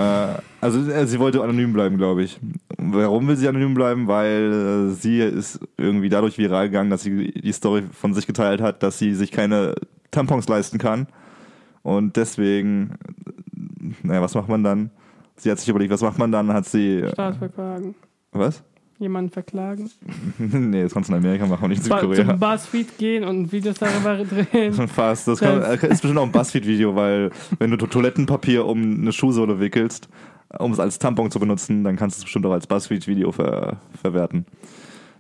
also 0.62 0.90
äh, 0.90 1.06
sie 1.06 1.20
wollte 1.20 1.42
anonym 1.44 1.74
bleiben, 1.74 1.98
glaube 1.98 2.24
ich. 2.24 2.40
Warum 2.78 3.28
will 3.28 3.36
sie 3.36 3.48
anonym 3.48 3.74
bleiben? 3.74 4.08
Weil 4.08 4.90
äh, 4.90 4.94
sie 4.94 5.20
ist 5.20 5.60
irgendwie 5.78 6.10
dadurch 6.10 6.38
viral 6.38 6.70
gegangen, 6.70 6.90
dass 6.90 7.04
sie 7.04 7.32
die 7.32 7.52
Story 7.52 7.84
von 7.92 8.14
sich 8.14 8.28
geteilt 8.28 8.62
hat, 8.62 8.84
dass 8.84 8.98
sie 8.98 9.14
sich 9.14 9.32
keine 9.32 9.76
Tampons 10.12 10.48
leisten 10.48 10.78
kann. 10.78 11.08
Und 11.82 12.16
deswegen, 12.16 12.96
äh, 13.26 13.32
naja, 14.04 14.22
was 14.22 14.36
macht 14.36 14.50
man 14.50 14.64
dann? 14.64 14.90
Sie 15.36 15.50
hat 15.50 15.60
sich 15.60 15.68
überlegt, 15.70 15.92
was 15.92 16.02
macht 16.02 16.18
man 16.20 16.32
dann? 16.32 16.52
Hat 16.54 16.66
sie, 16.66 17.00
äh, 17.00 17.12
Staat 17.12 17.38
verklagen. 17.38 17.96
was? 18.32 18.64
Jemanden 19.00 19.32
verklagen. 19.32 19.90
nee, 20.38 20.84
das 20.84 20.94
kannst 20.94 21.10
du 21.10 21.14
in 21.16 21.20
Amerika 21.20 21.46
machen 21.46 21.64
und 21.66 21.70
nicht 21.72 21.80
in 21.80 21.84
Südkorea. 21.86 22.26
zum 22.28 22.40
Buzzfeed 22.40 22.98
gehen 22.98 23.24
und 23.24 23.52
Videos 23.52 23.78
darüber 23.80 24.24
drehen. 24.52 24.74
Schon 24.74 24.88
fast. 24.88 25.28
Das 25.28 25.40
kann, 25.40 25.60
Das- 25.60 25.84
ist 25.84 26.02
bestimmt 26.02 26.18
auch 26.20 26.24
ein 26.24 26.32
Buzzfeed-Video, 26.32 26.96
weil 26.96 27.32
wenn 27.60 27.72
du 27.72 27.78
Toilettenpapier 27.78 28.66
um 28.66 29.00
eine 29.02 29.12
Schuhsohle 29.12 29.60
wickelst, 29.60 30.08
um 30.60 30.72
es 30.72 30.80
als 30.80 31.00
Tampon 31.00 31.32
zu 31.32 31.40
benutzen, 31.40 31.84
dann 31.84 31.96
kannst 31.96 32.18
du 32.18 32.20
es 32.20 32.24
bestimmt 32.26 32.46
auch 32.46 32.52
als 32.54 32.68
Buzzfeed-Video 32.68 33.32
ver 33.32 33.78
verwerten. 34.00 34.46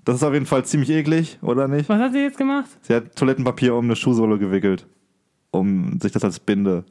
Das 0.05 0.15
ist 0.17 0.23
auf 0.23 0.33
jeden 0.33 0.45
Fall 0.45 0.63
ziemlich 0.65 0.89
eklig, 0.91 1.39
oder 1.41 1.67
nicht? 1.67 1.89
Was 1.89 1.99
hat 1.99 2.11
sie 2.13 2.19
jetzt 2.19 2.37
gemacht? 2.37 2.65
Sie 2.81 2.93
hat 2.93 3.15
Toilettenpapier 3.15 3.73
um 3.73 3.85
eine 3.85 3.95
Schuhsohle 3.95 4.37
gewickelt, 4.37 4.85
um 5.53 5.99
sich 6.01 6.11
das 6.11 6.23
als 6.23 6.39
Binde 6.39 6.83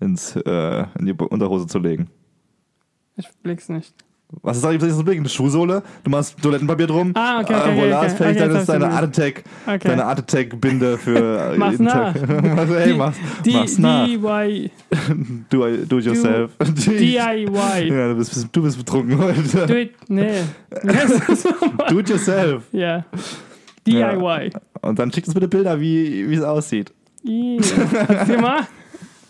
ins, 0.00 0.34
äh, 0.36 0.84
in 0.98 1.06
die 1.06 1.12
Unterhose 1.12 1.66
zu 1.66 1.78
legen. 1.78 2.08
Ich 3.16 3.28
blick's 3.42 3.68
nicht. 3.68 3.94
Was 4.42 4.58
ist 4.58 4.64
eigentlich 4.66 4.90
das 4.90 4.96
Problem? 4.96 5.20
Eine 5.20 5.28
Schuhsohle, 5.30 5.82
du 6.04 6.10
machst 6.10 6.36
Toilettenpapier 6.42 6.86
drum. 6.86 7.12
Ah, 7.14 7.40
okay, 7.40 7.54
okay, 7.54 7.54
äh, 7.54 7.72
okay, 7.72 7.80
voilà, 7.80 7.98
okay. 8.00 8.08
fertig, 8.10 8.36
Okay, 8.42 8.48
dann 8.52 8.56
ist 8.60 8.68
deine 8.68 8.88
Art 8.90 9.04
Attack, 9.04 9.44
Okay. 9.66 9.88
deine 9.88 10.04
Art 10.04 10.18
Attack 10.18 10.60
Binde 10.60 10.98
für 10.98 11.54
Mach's 11.58 11.72
jeden 11.72 11.84
nach. 11.86 12.12
Tag. 12.12 12.28
hey, 12.68 12.94
mach's, 12.94 13.16
Die, 13.42 13.52
mach's 13.54 13.78
nach. 13.78 14.04
DIY. 14.06 14.70
Do, 15.50 15.66
I- 15.66 15.86
do 15.86 15.98
it 15.98 16.04
yourself. 16.04 16.50
DIY. 16.58 17.88
ja, 17.88 18.08
du 18.08 18.16
bist, 18.16 18.48
du 18.52 18.62
bist 18.62 18.76
betrunken 18.76 19.18
heute. 19.18 19.66
Do 19.66 19.74
it. 19.74 19.94
Nee. 20.08 20.42
Do 21.88 21.98
it 21.98 22.10
yourself. 22.10 22.64
ja. 22.72 23.06
DIY. 23.86 24.50
Und 24.82 24.98
dann 24.98 25.10
schickt 25.10 25.26
uns 25.28 25.34
bitte 25.34 25.48
Bilder, 25.48 25.80
wie 25.80 26.34
es 26.34 26.42
aussieht. 26.42 26.92
Hast 27.24 28.28
du 28.28 28.36
gemacht? 28.36 28.68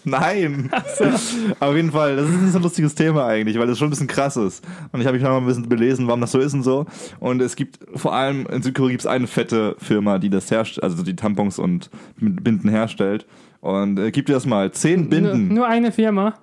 Nein. 0.04 0.70
Auf 1.60 1.76
jeden 1.76 1.90
Fall, 1.92 2.16
das 2.16 2.28
ist 2.28 2.40
nicht 2.40 2.52
so 2.52 2.58
ein 2.58 2.62
lustiges 2.62 2.94
Thema 2.94 3.26
eigentlich, 3.26 3.58
weil 3.58 3.66
das 3.66 3.78
schon 3.78 3.88
ein 3.88 3.90
bisschen 3.90 4.06
krass 4.06 4.36
ist. 4.36 4.64
Und 4.92 5.00
ich 5.00 5.06
habe 5.06 5.16
mich 5.16 5.22
noch 5.24 5.30
mal 5.30 5.38
ein 5.38 5.46
bisschen 5.46 5.68
belesen, 5.68 6.06
warum 6.06 6.20
das 6.20 6.32
so 6.32 6.38
ist 6.38 6.54
und 6.54 6.62
so. 6.62 6.86
Und 7.20 7.42
es 7.42 7.56
gibt 7.56 7.78
vor 7.94 8.14
allem 8.14 8.46
in 8.46 8.62
Südkorea 8.62 8.90
gibt 8.90 9.02
es 9.02 9.06
eine 9.06 9.26
fette 9.26 9.76
Firma, 9.78 10.18
die 10.18 10.30
das 10.30 10.50
herstellt, 10.50 10.82
also 10.84 11.02
die 11.02 11.16
Tampons 11.16 11.58
und 11.58 11.90
Binden 12.16 12.68
herstellt. 12.70 13.26
Und 13.60 13.98
äh, 13.98 14.10
gibt 14.10 14.28
dir 14.28 14.34
das 14.34 14.46
mal 14.46 14.70
zehn 14.72 15.00
Nur, 15.00 15.10
Binden. 15.10 15.54
nur 15.54 15.66
eine 15.66 15.92
Firma. 15.92 16.34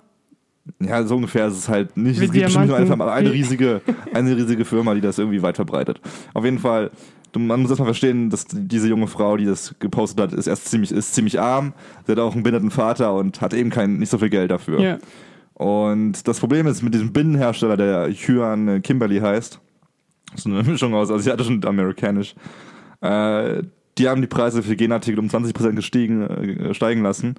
Ja, 0.80 1.04
so 1.04 1.16
ungefähr 1.16 1.46
ist 1.46 1.56
es 1.58 1.68
halt 1.68 1.96
nicht. 1.96 2.20
Wie 2.20 2.24
es 2.24 2.32
gibt 2.32 2.44
bestimmt 2.46 2.66
nur 2.66 2.76
eine. 2.76 2.86
Firma, 2.86 3.04
aber 3.04 3.12
eine 3.14 3.32
riesige, 3.32 3.80
eine 4.12 4.36
riesige 4.36 4.64
Firma, 4.64 4.94
die 4.94 5.00
das 5.00 5.18
irgendwie 5.18 5.40
weit 5.40 5.56
verbreitet. 5.56 6.00
Auf 6.34 6.44
jeden 6.44 6.58
Fall, 6.58 6.90
man 7.38 7.60
muss 7.60 7.70
erstmal 7.70 7.88
verstehen, 7.88 8.30
dass 8.30 8.46
diese 8.50 8.88
junge 8.88 9.06
Frau, 9.06 9.36
die 9.36 9.44
das 9.44 9.74
gepostet 9.78 10.20
hat, 10.20 10.32
ist 10.32 10.46
erst 10.46 10.66
ziemlich, 10.66 10.92
ist 10.92 11.14
ziemlich 11.14 11.40
arm. 11.40 11.72
Sie 12.06 12.12
hat 12.12 12.18
auch 12.18 12.32
einen 12.32 12.42
behinderten 12.42 12.70
Vater 12.70 13.14
und 13.14 13.40
hat 13.40 13.54
eben 13.54 13.70
kein, 13.70 13.98
nicht 13.98 14.10
so 14.10 14.18
viel 14.18 14.30
Geld 14.30 14.50
dafür. 14.50 14.80
Ja. 14.80 14.98
Und 15.54 16.28
das 16.28 16.38
Problem 16.38 16.66
ist 16.66 16.82
mit 16.82 16.94
diesem 16.94 17.12
Binnenhersteller, 17.12 17.76
der 17.76 18.10
Huan 18.12 18.82
Kimberly 18.82 19.20
heißt, 19.20 19.60
so 20.34 20.50
eine 20.50 20.62
Mischung 20.62 20.94
aus 20.94 21.10
asiatisch 21.10 21.48
und 21.48 21.64
amerikanisch, 21.64 22.34
äh, 23.00 23.62
die 23.98 24.08
haben 24.08 24.20
die 24.20 24.26
Preise 24.26 24.62
für 24.62 24.76
Genartikel 24.76 25.18
um 25.18 25.28
20% 25.28 25.74
gestiegen, 25.74 26.22
äh, 26.22 26.74
steigen 26.74 27.02
lassen. 27.02 27.36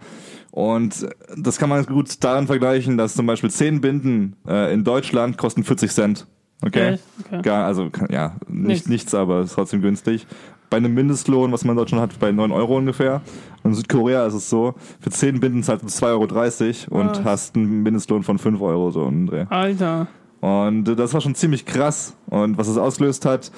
Und 0.51 1.07
das 1.35 1.59
kann 1.59 1.69
man 1.69 1.85
gut 1.85 2.23
daran 2.23 2.47
vergleichen, 2.47 2.97
dass 2.97 3.13
zum 3.13 3.27
Beispiel 3.27 3.51
10 3.51 3.81
Binden 3.81 4.35
äh, 4.47 4.73
in 4.73 4.83
Deutschland 4.83 5.37
kosten 5.37 5.63
40 5.63 5.91
Cent. 5.91 6.27
Okay? 6.61 6.97
Okay. 7.25 7.41
Gar, 7.43 7.65
also, 7.65 7.89
ja, 8.09 8.35
nicht, 8.47 8.67
Nichts. 8.67 8.89
nichts, 8.89 9.15
aber 9.15 9.41
ist 9.41 9.53
trotzdem 9.53 9.81
günstig. 9.81 10.25
Bei 10.69 10.77
einem 10.77 10.93
Mindestlohn, 10.93 11.51
was 11.51 11.63
man 11.63 11.75
in 11.75 11.77
Deutschland 11.77 12.01
hat, 12.01 12.19
bei 12.19 12.31
9 12.31 12.51
Euro 12.51 12.77
ungefähr. 12.77 13.21
Und 13.63 13.71
in 13.71 13.75
Südkorea 13.75 14.25
ist 14.25 14.33
es 14.33 14.49
so, 14.49 14.73
für 14.99 15.09
10 15.09 15.39
Binden 15.39 15.63
zahlst 15.63 15.83
du 15.83 15.87
2,30 15.87 16.91
Euro 16.91 17.01
und 17.01 17.09
Was? 17.19 17.23
hast 17.23 17.55
einen 17.55 17.83
Mindestlohn 17.83 18.23
von 18.23 18.37
5 18.37 18.59
Euro 18.61 18.91
so 18.91 19.05
einen 19.05 19.27
Dreh. 19.27 19.45
Alter. 19.49 20.07
Und 20.41 20.87
äh, 20.89 20.95
das 20.95 21.13
war 21.13 21.21
schon 21.21 21.35
ziemlich 21.35 21.65
krass. 21.65 22.15
Und 22.27 22.57
was 22.57 22.67
es 22.67 22.77
ausgelöst 22.77 23.25
hat, 23.25 23.51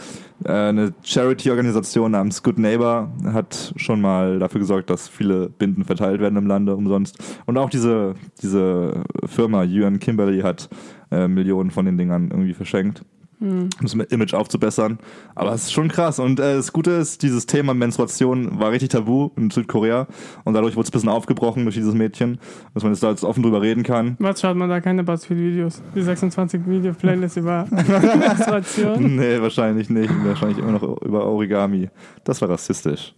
äh, 0.45 0.51
eine 0.51 0.93
Charity-Organisation 1.03 2.11
namens 2.11 2.43
Good 2.43 2.59
Neighbor 2.59 3.11
hat 3.33 3.73
schon 3.75 4.01
mal 4.01 4.39
dafür 4.39 4.59
gesorgt, 4.59 4.89
dass 4.89 5.07
viele 5.07 5.49
Binden 5.49 5.83
verteilt 5.85 6.21
werden 6.21 6.37
im 6.37 6.47
Lande 6.47 6.75
umsonst. 6.75 7.17
Und 7.45 7.57
auch 7.57 7.69
diese, 7.69 8.13
diese 8.41 9.03
Firma, 9.25 9.63
Yuan 9.63 9.99
Kimberly, 9.99 10.41
hat 10.41 10.69
äh, 11.11 11.27
Millionen 11.27 11.71
von 11.71 11.85
den 11.85 11.97
Dingern 11.97 12.29
irgendwie 12.31 12.53
verschenkt. 12.53 13.03
Um 13.41 13.69
das 13.81 13.93
Image 13.93 14.33
aufzubessern. 14.33 14.99
Aber 15.33 15.53
es 15.53 15.63
ist 15.63 15.71
schon 15.71 15.87
krass. 15.87 16.19
Und 16.19 16.41
äh, 16.41 16.55
das 16.55 16.73
Gute 16.73 16.91
ist, 16.91 17.23
dieses 17.23 17.45
Thema 17.45 17.73
Menstruation 17.73 18.59
war 18.59 18.71
richtig 18.71 18.89
tabu 18.89 19.29
in 19.37 19.49
Südkorea. 19.49 20.07
Und 20.43 20.55
dadurch 20.55 20.75
wurde 20.75 20.83
es 20.83 20.89
ein 20.89 20.91
bisschen 20.91 21.09
aufgebrochen 21.09 21.63
durch 21.63 21.75
dieses 21.75 21.93
Mädchen, 21.93 22.39
dass 22.73 22.83
man 22.83 22.91
jetzt 22.91 23.01
da 23.01 23.11
jetzt 23.11 23.23
offen 23.23 23.41
drüber 23.41 23.61
reden 23.61 23.83
kann. 23.83 24.17
Was 24.19 24.41
schaut 24.41 24.57
man 24.57 24.67
da 24.67 24.81
keine 24.81 25.05
Buzzfeed-Videos? 25.05 25.81
Die 25.95 26.01
26 26.01 26.67
Video-Playlist 26.67 27.37
über 27.37 27.65
Menstruation. 27.71 29.15
Nee, 29.15 29.39
wahrscheinlich 29.39 29.89
nicht. 29.89 30.11
Wahrscheinlich 30.25 30.57
immer 30.57 30.73
noch 30.73 31.01
über 31.01 31.25
Origami. 31.25 31.89
Das 32.25 32.41
war 32.41 32.49
rassistisch. 32.49 33.15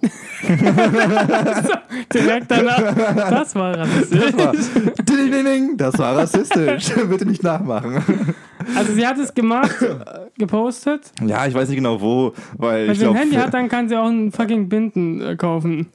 Direkt 2.12 2.50
danach. 2.50 2.94
Das 3.30 3.54
war 3.54 3.78
rassistisch. 3.78 4.20
Das 4.20 4.36
war, 4.36 4.52
ding, 4.52 5.30
ding, 5.30 5.44
ding, 5.44 5.76
das 5.76 5.98
war 5.98 6.16
rassistisch. 6.16 6.90
Bitte 7.08 7.26
nicht 7.26 7.42
nachmachen. 7.42 8.02
Also 8.74 8.94
sie 8.94 9.06
hat 9.06 9.18
es 9.18 9.34
gemacht, 9.34 9.76
gepostet. 10.38 11.12
Ja, 11.24 11.46
ich 11.46 11.54
weiß 11.54 11.68
nicht 11.68 11.76
genau 11.76 12.00
wo, 12.00 12.32
weil 12.56 12.86
Wenn 12.86 12.92
ich 12.92 13.00
sie 13.00 13.06
ein 13.06 13.14
Handy 13.14 13.36
hat, 13.36 13.52
dann 13.52 13.68
kann 13.68 13.88
sie 13.88 13.96
auch 13.96 14.06
einen 14.06 14.32
fucking 14.32 14.68
Binden 14.68 15.20
äh, 15.20 15.36
kaufen. 15.36 15.88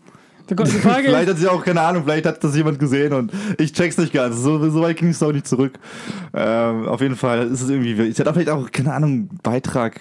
Vielleicht 0.48 1.30
hat 1.30 1.38
sie 1.38 1.48
auch 1.48 1.66
keine 1.66 1.82
Ahnung, 1.82 2.04
vielleicht 2.04 2.28
hat 2.28 2.44
das 2.44 2.56
jemand 2.56 2.78
gesehen 2.78 3.14
und 3.14 3.32
ich 3.58 3.74
check's 3.74 3.98
nicht 3.98 4.14
ganz. 4.14 4.38
So, 4.38 4.70
so 4.70 4.82
weit 4.82 4.98
ging 4.98 5.10
es 5.10 5.24
auch 5.24 5.32
nicht 5.32 5.48
zurück. 5.48 5.74
Ähm, 6.36 6.88
auf 6.88 7.02
jeden 7.02 7.16
Fall 7.16 7.48
ist 7.48 7.64
es 7.64 7.70
irgendwie, 7.70 8.00
ich 8.04 8.20
hatte 8.20 8.32
vielleicht 8.32 8.52
auch, 8.52 8.72
keine 8.72 8.94
Ahnung, 8.94 9.28
Beitrag 9.42 10.00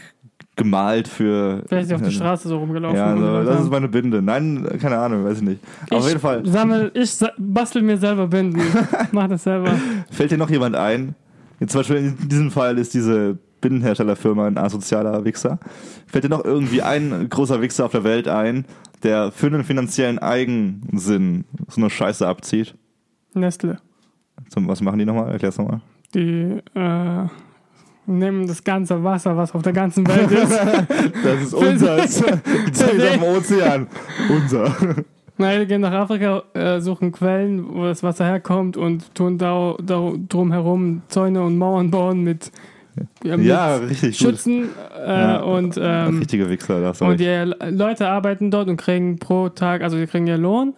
gemalt 0.57 1.09
für. 1.09 1.63
vielleicht 1.69 1.83
ist 1.85 1.89
sie 1.89 1.95
auf 1.97 2.03
der 2.03 2.11
Straße 2.11 2.49
so 2.49 2.59
rumgelaufen. 2.59 2.97
Ja, 2.97 3.17
so, 3.17 3.43
das 3.45 3.57
haben- 3.57 3.65
ist 3.65 3.71
meine 3.71 3.89
Binde. 3.89 4.23
Nein, 4.23 4.67
keine 4.81 4.99
Ahnung, 4.99 5.25
weiß 5.25 5.39
ich 5.39 5.43
nicht. 5.45 5.61
auf 5.91 6.01
ich 6.03 6.09
jeden 6.09 6.21
Fall. 6.21 6.47
Sammel, 6.47 6.91
ich 6.95 7.11
sa- 7.11 7.33
bastel 7.39 7.83
mir 7.83 7.97
selber 7.99 8.27
Binden. 8.29 8.61
Mach 9.13 9.29
das 9.29 9.43
selber. 9.45 9.73
Fällt 10.11 10.31
dir 10.31 10.39
noch 10.39 10.51
jemand 10.51 10.77
ein? 10.77 11.15
Jetzt 11.61 11.73
zum 11.73 11.81
Beispiel 11.81 11.97
in 11.97 12.29
diesem 12.29 12.51
Fall 12.51 12.79
ist 12.79 12.95
diese 12.95 13.39
Bindenherstellerfirma 13.61 14.47
ein 14.47 14.59
asozialer 14.59 15.25
Wichser. 15.25 15.59
Fällt 16.07 16.25
dir 16.25 16.29
noch 16.29 16.45
irgendwie 16.45 16.83
ein 16.83 17.29
großer 17.29 17.61
Wichser 17.61 17.87
auf 17.87 17.93
der 17.93 18.05
Welt 18.05 18.29
ein, 18.29 18.65
der 19.03 19.33
für 19.33 19.47
einen 19.47 19.65
finanziellen 19.65 20.19
Eigensinn 20.19 21.45
so 21.69 21.81
eine 21.81 21.91
Scheiße 21.91 22.27
abzieht? 22.27 22.75
Nestle. 23.35 23.79
Zum, 24.51 24.69
was 24.69 24.81
machen 24.83 24.99
die 24.99 25.05
nochmal? 25.05 25.31
Erklär's 25.33 25.59
nochmal. 25.59 25.81
Die 26.15 26.61
äh, 26.75 27.27
nehmen 28.07 28.47
das 28.47 28.63
ganze 28.65 29.03
Wasser, 29.03 29.37
was 29.37 29.55
auf 29.55 29.63
der 29.63 29.73
ganzen 29.73 30.07
Welt 30.07 30.31
ist. 30.31 30.53
Das 31.25 31.43
ist 31.43 31.55
unser. 31.55 31.99
Es 32.05 32.23
auf 32.23 32.91
dem 32.91 33.23
Ozean. 33.23 33.87
Unser. 34.29 34.75
Nein, 35.37 35.61
die 35.61 35.67
gehen 35.67 35.81
nach 35.81 35.93
Afrika, 35.93 36.43
äh, 36.55 36.81
suchen 36.81 37.11
Quellen, 37.11 37.67
wo 37.75 37.85
das 37.85 38.03
Wasser 38.03 38.25
herkommt 38.25 38.77
und 38.77 39.15
tun 39.15 39.37
da, 39.37 39.75
da 39.83 40.13
drumherum 40.29 41.03
Zäune 41.09 41.43
und 41.43 41.59
Mauern 41.59 41.91
bauen 41.91 42.23
mit, 42.23 42.53
ja, 43.25 43.37
mit 43.37 43.47
Ja, 43.47 43.77
richtig. 43.77 44.17
Schützen 44.17 44.69
äh, 45.05 45.09
Ja. 45.11 45.41
und, 45.41 45.77
ähm, 45.83 46.19
Richtige 46.19 46.49
Wichser, 46.49 46.81
da 46.81 46.89
hast 46.89 47.01
du 47.01 47.07
und 47.07 47.19
die 47.19 47.53
Leute 47.71 48.07
arbeiten 48.09 48.53
dort 48.53 48.69
und 48.69 48.77
kriegen 48.77 49.19
pro 49.19 49.49
Tag, 49.49 49.83
also 49.83 49.97
die 49.97 50.07
kriegen 50.07 50.29
ja 50.29 50.37
Lohn 50.37 50.75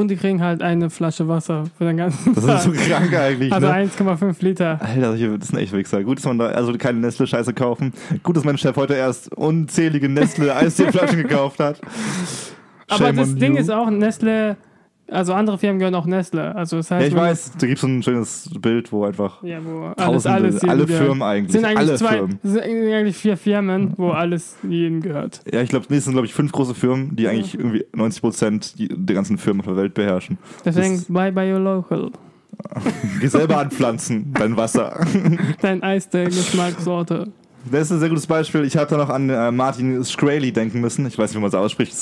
und 0.00 0.08
die 0.08 0.16
kriegen 0.16 0.42
halt 0.42 0.62
eine 0.62 0.90
Flasche 0.90 1.26
Wasser 1.28 1.64
für 1.78 1.84
den 1.84 1.96
ganzen 1.96 2.34
Das 2.34 2.44
Tag. 2.44 2.56
ist 2.58 2.64
so 2.64 2.72
krank 2.72 3.14
eigentlich, 3.14 3.52
also 3.52 3.66
ne? 3.66 3.72
1,5 3.74 4.36
Liter. 4.40 4.80
Alter, 4.80 5.16
das 5.38 5.48
sind 5.48 5.58
echt 5.58 5.72
Wichser. 5.72 6.02
Gut, 6.04 6.18
dass 6.18 6.24
man 6.26 6.38
da 6.38 6.46
also 6.46 6.72
keine 6.78 6.98
Nestle-Scheiße 7.00 7.52
kaufen. 7.54 7.92
Gut, 8.22 8.36
dass 8.36 8.44
mein 8.44 8.58
Chef 8.58 8.76
heute 8.76 8.94
erst 8.94 9.32
unzählige 9.34 10.08
Nestle-Eistee-Flaschen 10.08 11.16
gekauft 11.22 11.60
hat. 11.60 11.80
Aber 12.88 13.06
Shame 13.06 13.16
das 13.16 13.28
on 13.30 13.36
Ding 13.38 13.54
you. 13.54 13.60
ist 13.60 13.70
auch, 13.70 13.90
Nestle, 13.90 14.56
also 15.10 15.34
andere 15.34 15.58
Firmen 15.58 15.78
gehören 15.78 15.94
auch 15.94 16.06
Nestle. 16.06 16.54
Also 16.54 16.76
das 16.78 16.90
heißt, 16.90 17.02
Ja, 17.02 17.08
ich 17.08 17.14
weiß, 17.14 17.52
da 17.58 17.66
gibt 17.66 17.76
es 17.76 17.80
so 17.82 17.86
ein 17.86 18.02
schönes 18.02 18.50
Bild, 18.60 18.90
wo 18.92 19.04
einfach 19.04 19.42
Ja, 19.42 19.58
wo 19.64 19.92
alles, 19.96 20.26
alles 20.26 20.62
alle 20.64 20.86
gehört. 20.86 21.04
Firmen 21.04 21.22
eigentlich, 21.22 21.52
sind 21.52 21.64
eigentlich 21.64 21.78
alle 21.78 21.94
zwei, 21.96 22.16
Firmen. 22.16 22.38
sind 22.42 22.60
eigentlich 22.62 23.16
vier 23.16 23.36
Firmen, 23.36 23.92
wo 23.96 24.10
alles 24.10 24.56
jedem 24.68 25.00
gehört. 25.02 25.40
Ja, 25.52 25.60
ich 25.60 25.68
glaube, 25.68 25.86
es 25.94 26.04
sind, 26.04 26.12
glaube 26.14 26.26
ich, 26.26 26.34
fünf 26.34 26.52
große 26.52 26.74
Firmen, 26.74 27.16
die 27.16 27.28
eigentlich 27.28 27.54
irgendwie 27.58 27.84
90 27.94 28.20
Prozent 28.22 28.74
der 28.78 29.14
ganzen 29.14 29.38
Firmen 29.38 29.60
auf 29.60 29.66
der 29.66 29.76
Welt 29.76 29.94
beherrschen. 29.94 30.38
Deswegen, 30.64 30.94
Das- 30.96 31.04
bye 31.06 31.32
bye 31.32 31.52
your 31.52 31.60
local. 31.60 32.10
Geh 33.20 33.26
selber 33.26 33.58
anpflanzen, 33.58 34.32
dein 34.32 34.56
Wasser. 34.56 35.04
Dein 35.60 35.82
Eis 35.82 36.08
der 36.08 36.26
Geschmackssorte. 36.26 37.32
Das 37.70 37.82
ist 37.82 37.92
ein 37.92 38.00
sehr 38.00 38.08
gutes 38.08 38.26
Beispiel. 38.26 38.64
Ich 38.64 38.76
habe 38.76 38.90
da 38.90 38.96
noch 38.96 39.08
an 39.08 39.30
äh, 39.30 39.50
Martin 39.50 40.04
Shkreli 40.04 40.52
denken 40.52 40.80
müssen. 40.80 41.06
Ich 41.06 41.16
weiß 41.18 41.30
nicht, 41.30 41.36
wie 41.36 41.40
man 41.40 41.48
es 41.48 41.54
ausspricht. 41.54 41.94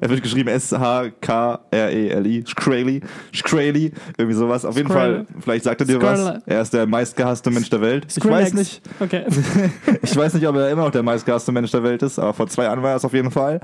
Er 0.00 0.10
wird 0.10 0.22
geschrieben 0.22 0.48
S-H-K-R-E-L-I. 0.48 2.44
Shkreli. 2.46 3.00
Shkreli. 3.32 3.92
Irgendwie 4.18 4.36
sowas. 4.36 4.64
Auf 4.64 4.76
jeden. 4.76 4.88
Fall, 4.90 5.26
vielleicht 5.40 5.64
sagt 5.64 5.80
er 5.80 5.86
dir 5.86 6.02
was. 6.02 6.42
Er 6.46 6.60
ist 6.60 6.74
der 6.74 6.86
meistgehasste 6.86 7.50
Mensch 7.50 7.70
der 7.70 7.80
Welt. 7.80 8.06
Ich 8.14 8.24
weiß 8.24 8.52
nicht, 8.54 8.82
Okay. 9.00 9.24
ich 10.02 10.16
weiß 10.16 10.34
nicht, 10.34 10.46
ob 10.46 10.56
er 10.56 10.70
immer 10.70 10.84
noch 10.84 10.90
der 10.90 11.02
meistgehasste 11.02 11.52
Mensch 11.52 11.70
der 11.70 11.82
Welt 11.82 12.02
ist, 12.02 12.18
aber 12.18 12.34
vor 12.34 12.48
zwei 12.48 12.64
Jahren 12.64 12.82
war 12.82 12.90
er 12.90 12.96
es 12.96 13.04
auf 13.04 13.14
jeden 13.14 13.30
Fall. 13.30 13.60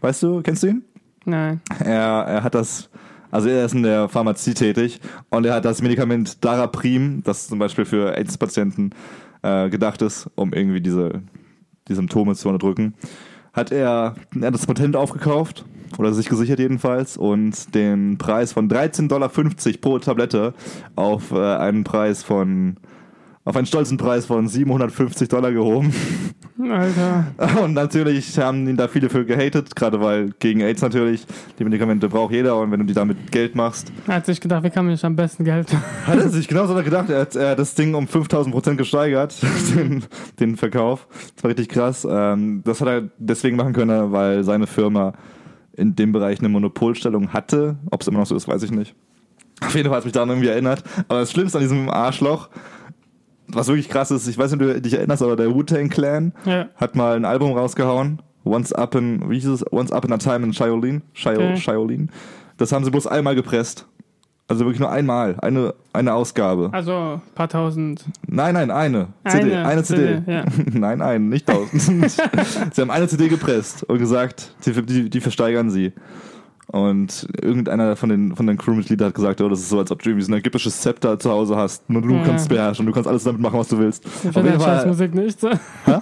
Weißt 0.00 0.22
du, 0.22 0.40
kennst 0.42 0.62
du 0.62 0.68
ihn? 0.68 0.82
Nein. 1.24 1.60
Er, 1.84 2.24
er 2.26 2.42
hat 2.42 2.54
das, 2.54 2.88
also 3.30 3.48
er 3.48 3.66
ist 3.66 3.74
in 3.74 3.82
der 3.82 4.08
Pharmazie 4.08 4.54
tätig 4.54 5.00
und 5.30 5.44
er 5.44 5.54
hat 5.54 5.64
das 5.64 5.82
Medikament 5.82 6.42
Daraprim, 6.44 7.22
das 7.24 7.48
zum 7.48 7.58
Beispiel 7.58 7.84
für 7.84 8.16
AIDS-Patienten 8.16 8.90
äh, 9.42 9.68
gedacht 9.68 10.02
ist, 10.02 10.30
um 10.34 10.52
irgendwie 10.52 10.80
diese 10.80 11.22
die 11.88 11.94
Symptome 11.94 12.34
zu 12.34 12.48
unterdrücken, 12.48 12.94
hat 13.52 13.72
er, 13.72 14.14
er 14.38 14.46
hat 14.46 14.54
das 14.54 14.66
Patent 14.66 14.94
aufgekauft 14.94 15.64
oder 15.98 16.12
sich 16.12 16.28
gesichert 16.28 16.58
jedenfalls 16.58 17.16
und 17.16 17.74
den 17.74 18.18
Preis 18.18 18.52
von 18.52 18.68
13,50 18.68 19.08
Dollar 19.08 19.30
pro 19.80 19.98
Tablette 19.98 20.54
auf 20.96 21.32
äh, 21.32 21.56
einen 21.56 21.84
Preis 21.84 22.22
von 22.22 22.76
auf 23.44 23.56
einen 23.56 23.66
stolzen 23.66 23.96
Preis 23.96 24.26
von 24.26 24.46
750 24.46 25.28
Dollar 25.28 25.52
gehoben. 25.52 25.92
Alter. 26.70 27.26
Und 27.62 27.74
natürlich 27.74 28.38
haben 28.38 28.68
ihn 28.68 28.76
da 28.76 28.88
viele 28.88 29.08
für 29.08 29.24
gehatet, 29.24 29.74
gerade 29.76 30.00
weil 30.00 30.30
gegen 30.38 30.60
AIDS 30.60 30.82
natürlich, 30.82 31.26
die 31.58 31.64
Medikamente 31.64 32.08
braucht 32.08 32.32
jeder 32.32 32.58
und 32.58 32.70
wenn 32.72 32.80
du 32.80 32.86
die 32.86 32.94
damit 32.94 33.30
Geld 33.30 33.54
machst. 33.54 33.92
Er 34.06 34.16
hat 34.16 34.26
sich 34.26 34.40
gedacht, 34.40 34.64
wie 34.64 34.70
kann 34.70 34.84
man 34.84 34.92
nicht 34.92 35.04
am 35.04 35.14
besten 35.14 35.44
Geld? 35.44 35.72
Hat 36.06 36.18
er 36.18 36.28
sich 36.28 36.48
genauso 36.48 36.74
gedacht, 36.74 37.10
er 37.10 37.20
hat, 37.20 37.34
hat 37.36 37.58
das 37.58 37.74
Ding 37.74 37.94
um 37.94 38.08
5000 38.08 38.52
Prozent 38.52 38.78
gesteigert, 38.78 39.36
den, 39.74 40.04
den 40.40 40.56
Verkauf. 40.56 41.06
Das 41.34 41.44
war 41.44 41.50
richtig 41.50 41.68
krass. 41.68 42.06
Ähm, 42.08 42.62
das 42.64 42.80
hat 42.80 42.88
er 42.88 43.08
deswegen 43.18 43.56
machen 43.56 43.72
können, 43.72 44.12
weil 44.12 44.42
seine 44.44 44.66
Firma 44.66 45.12
in 45.76 45.94
dem 45.94 46.12
Bereich 46.12 46.40
eine 46.40 46.48
Monopolstellung 46.48 47.32
hatte. 47.32 47.76
Ob 47.90 48.00
es 48.00 48.08
immer 48.08 48.18
noch 48.18 48.26
so 48.26 48.34
ist, 48.34 48.48
weiß 48.48 48.62
ich 48.64 48.72
nicht. 48.72 48.94
Auf 49.60 49.74
jeden 49.74 49.88
Fall 49.88 49.96
hat 49.96 50.00
es 50.00 50.04
mich 50.06 50.12
daran 50.12 50.28
irgendwie 50.28 50.48
erinnert. 50.48 50.82
Aber 51.08 51.20
das 51.20 51.30
Schlimmste 51.30 51.58
an 51.58 51.62
diesem 51.62 51.88
Arschloch, 51.88 52.48
was 53.52 53.68
wirklich 53.68 53.88
krass 53.88 54.10
ist, 54.10 54.26
ich 54.28 54.38
weiß 54.38 54.52
nicht, 54.52 54.60
ob 54.62 54.74
du 54.74 54.80
dich 54.80 54.94
erinnerst, 54.94 55.22
aber 55.22 55.36
der 55.36 55.52
Wu-Tang 55.54 55.88
Clan 55.88 56.32
Ja. 56.44 56.68
hat 56.76 56.96
mal 56.96 57.16
ein 57.16 57.24
Album 57.24 57.52
rausgehauen. 57.52 58.20
Once 58.44 58.72
Up 58.72 58.94
in, 58.94 59.28
wie 59.28 59.34
hieß 59.38 59.46
es? 59.48 59.72
Once 59.72 59.92
Up 59.92 60.04
in 60.04 60.12
a 60.12 60.18
Time 60.18 60.46
in 60.46 60.52
Shaolin. 60.52 61.02
Shio, 61.12 61.32
Okay. 61.32 61.56
Shaolin. 61.56 62.10
Das 62.56 62.72
haben 62.72 62.84
sie 62.84 62.90
bloß 62.90 63.06
einmal 63.06 63.34
gepresst. 63.34 63.86
Also 64.50 64.64
wirklich 64.64 64.80
nur 64.80 64.90
einmal. 64.90 65.36
Eine, 65.40 65.74
eine 65.92 66.14
Ausgabe. 66.14 66.70
Also 66.72 66.92
ein 66.96 67.20
paar 67.34 67.50
tausend. 67.50 68.06
Nein, 68.26 68.54
nein, 68.54 68.70
eine. 68.70 69.08
CD. 69.28 69.54
Eine 69.54 69.66
Eine 69.68 69.82
CD. 69.84 70.00
CD, 70.24 70.32
ja. 70.32 70.44
nein, 70.72 71.02
ein, 71.02 71.28
nicht 71.28 71.46
tausend. 71.46 72.10
sie 72.72 72.80
haben 72.80 72.90
eine 72.90 73.06
CD 73.08 73.28
gepresst 73.28 73.82
und 73.84 73.98
gesagt, 73.98 74.54
die, 74.64 74.72
die, 74.86 75.10
die 75.10 75.20
versteigern 75.20 75.68
sie. 75.70 75.92
Und 76.70 77.26
irgendeiner 77.40 77.96
von 77.96 78.10
den, 78.10 78.36
von 78.36 78.46
den 78.46 78.58
Crewmitgliedern 78.58 79.08
hat 79.08 79.14
gesagt, 79.14 79.40
oh, 79.40 79.48
das 79.48 79.60
ist 79.60 79.70
so, 79.70 79.78
als 79.78 79.90
ob 79.90 80.02
du 80.02 80.10
irgendwie 80.10 80.24
so 80.26 80.32
ein 80.32 80.38
ägyptisches 80.38 80.80
Zepter 80.82 81.18
zu 81.18 81.30
Hause 81.30 81.56
hast. 81.56 81.88
Nur 81.88 82.02
du 82.02 82.10
Ja. 82.10 82.24
kannst 82.24 82.42
es 82.42 82.48
beherrschen 82.48 82.82
und 82.84 82.88
du 82.88 82.92
kannst 82.92 83.08
alles 83.08 83.24
damit 83.24 83.40
machen, 83.40 83.58
was 83.58 83.68
du 83.68 83.78
willst. 83.78 84.04
Ich 84.04 84.12
Auf 84.14 84.20
finde 84.34 84.50
jeden 84.50 84.52
halt 84.52 84.62
scheiß 84.62 84.78
Fall, 84.80 84.86
Musik 84.88 85.14
nicht 85.14 85.40
so. 85.40 85.48
Hä? 85.50 85.98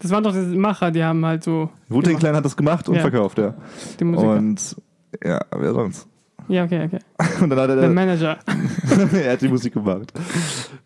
Das 0.00 0.10
waren 0.10 0.24
doch 0.24 0.32
diese 0.32 0.56
Macher, 0.56 0.90
die 0.90 1.04
haben 1.04 1.24
halt 1.24 1.44
so 1.44 1.70
Wu-Tang 1.88 2.18
Clan 2.18 2.34
hat 2.34 2.44
das 2.44 2.56
gemacht 2.56 2.88
und 2.88 2.96
Ja. 2.96 3.02
verkauft, 3.02 3.38
ja. 3.38 3.54
die 4.00 4.04
Musik. 4.04 4.28
Und 4.28 4.76
ja, 5.24 5.40
wer 5.56 5.72
sonst? 5.72 6.08
Ja, 6.48 6.64
okay, 6.64 6.84
okay. 6.86 6.98
Und 7.40 7.50
dann 7.50 7.58
hat 7.58 7.70
er 7.70 7.76
Der 7.76 7.88
Manager. 7.88 8.38
er 9.12 9.32
hat 9.32 9.42
die 9.42 9.48
Musik 9.48 9.74
gemacht. 9.74 10.12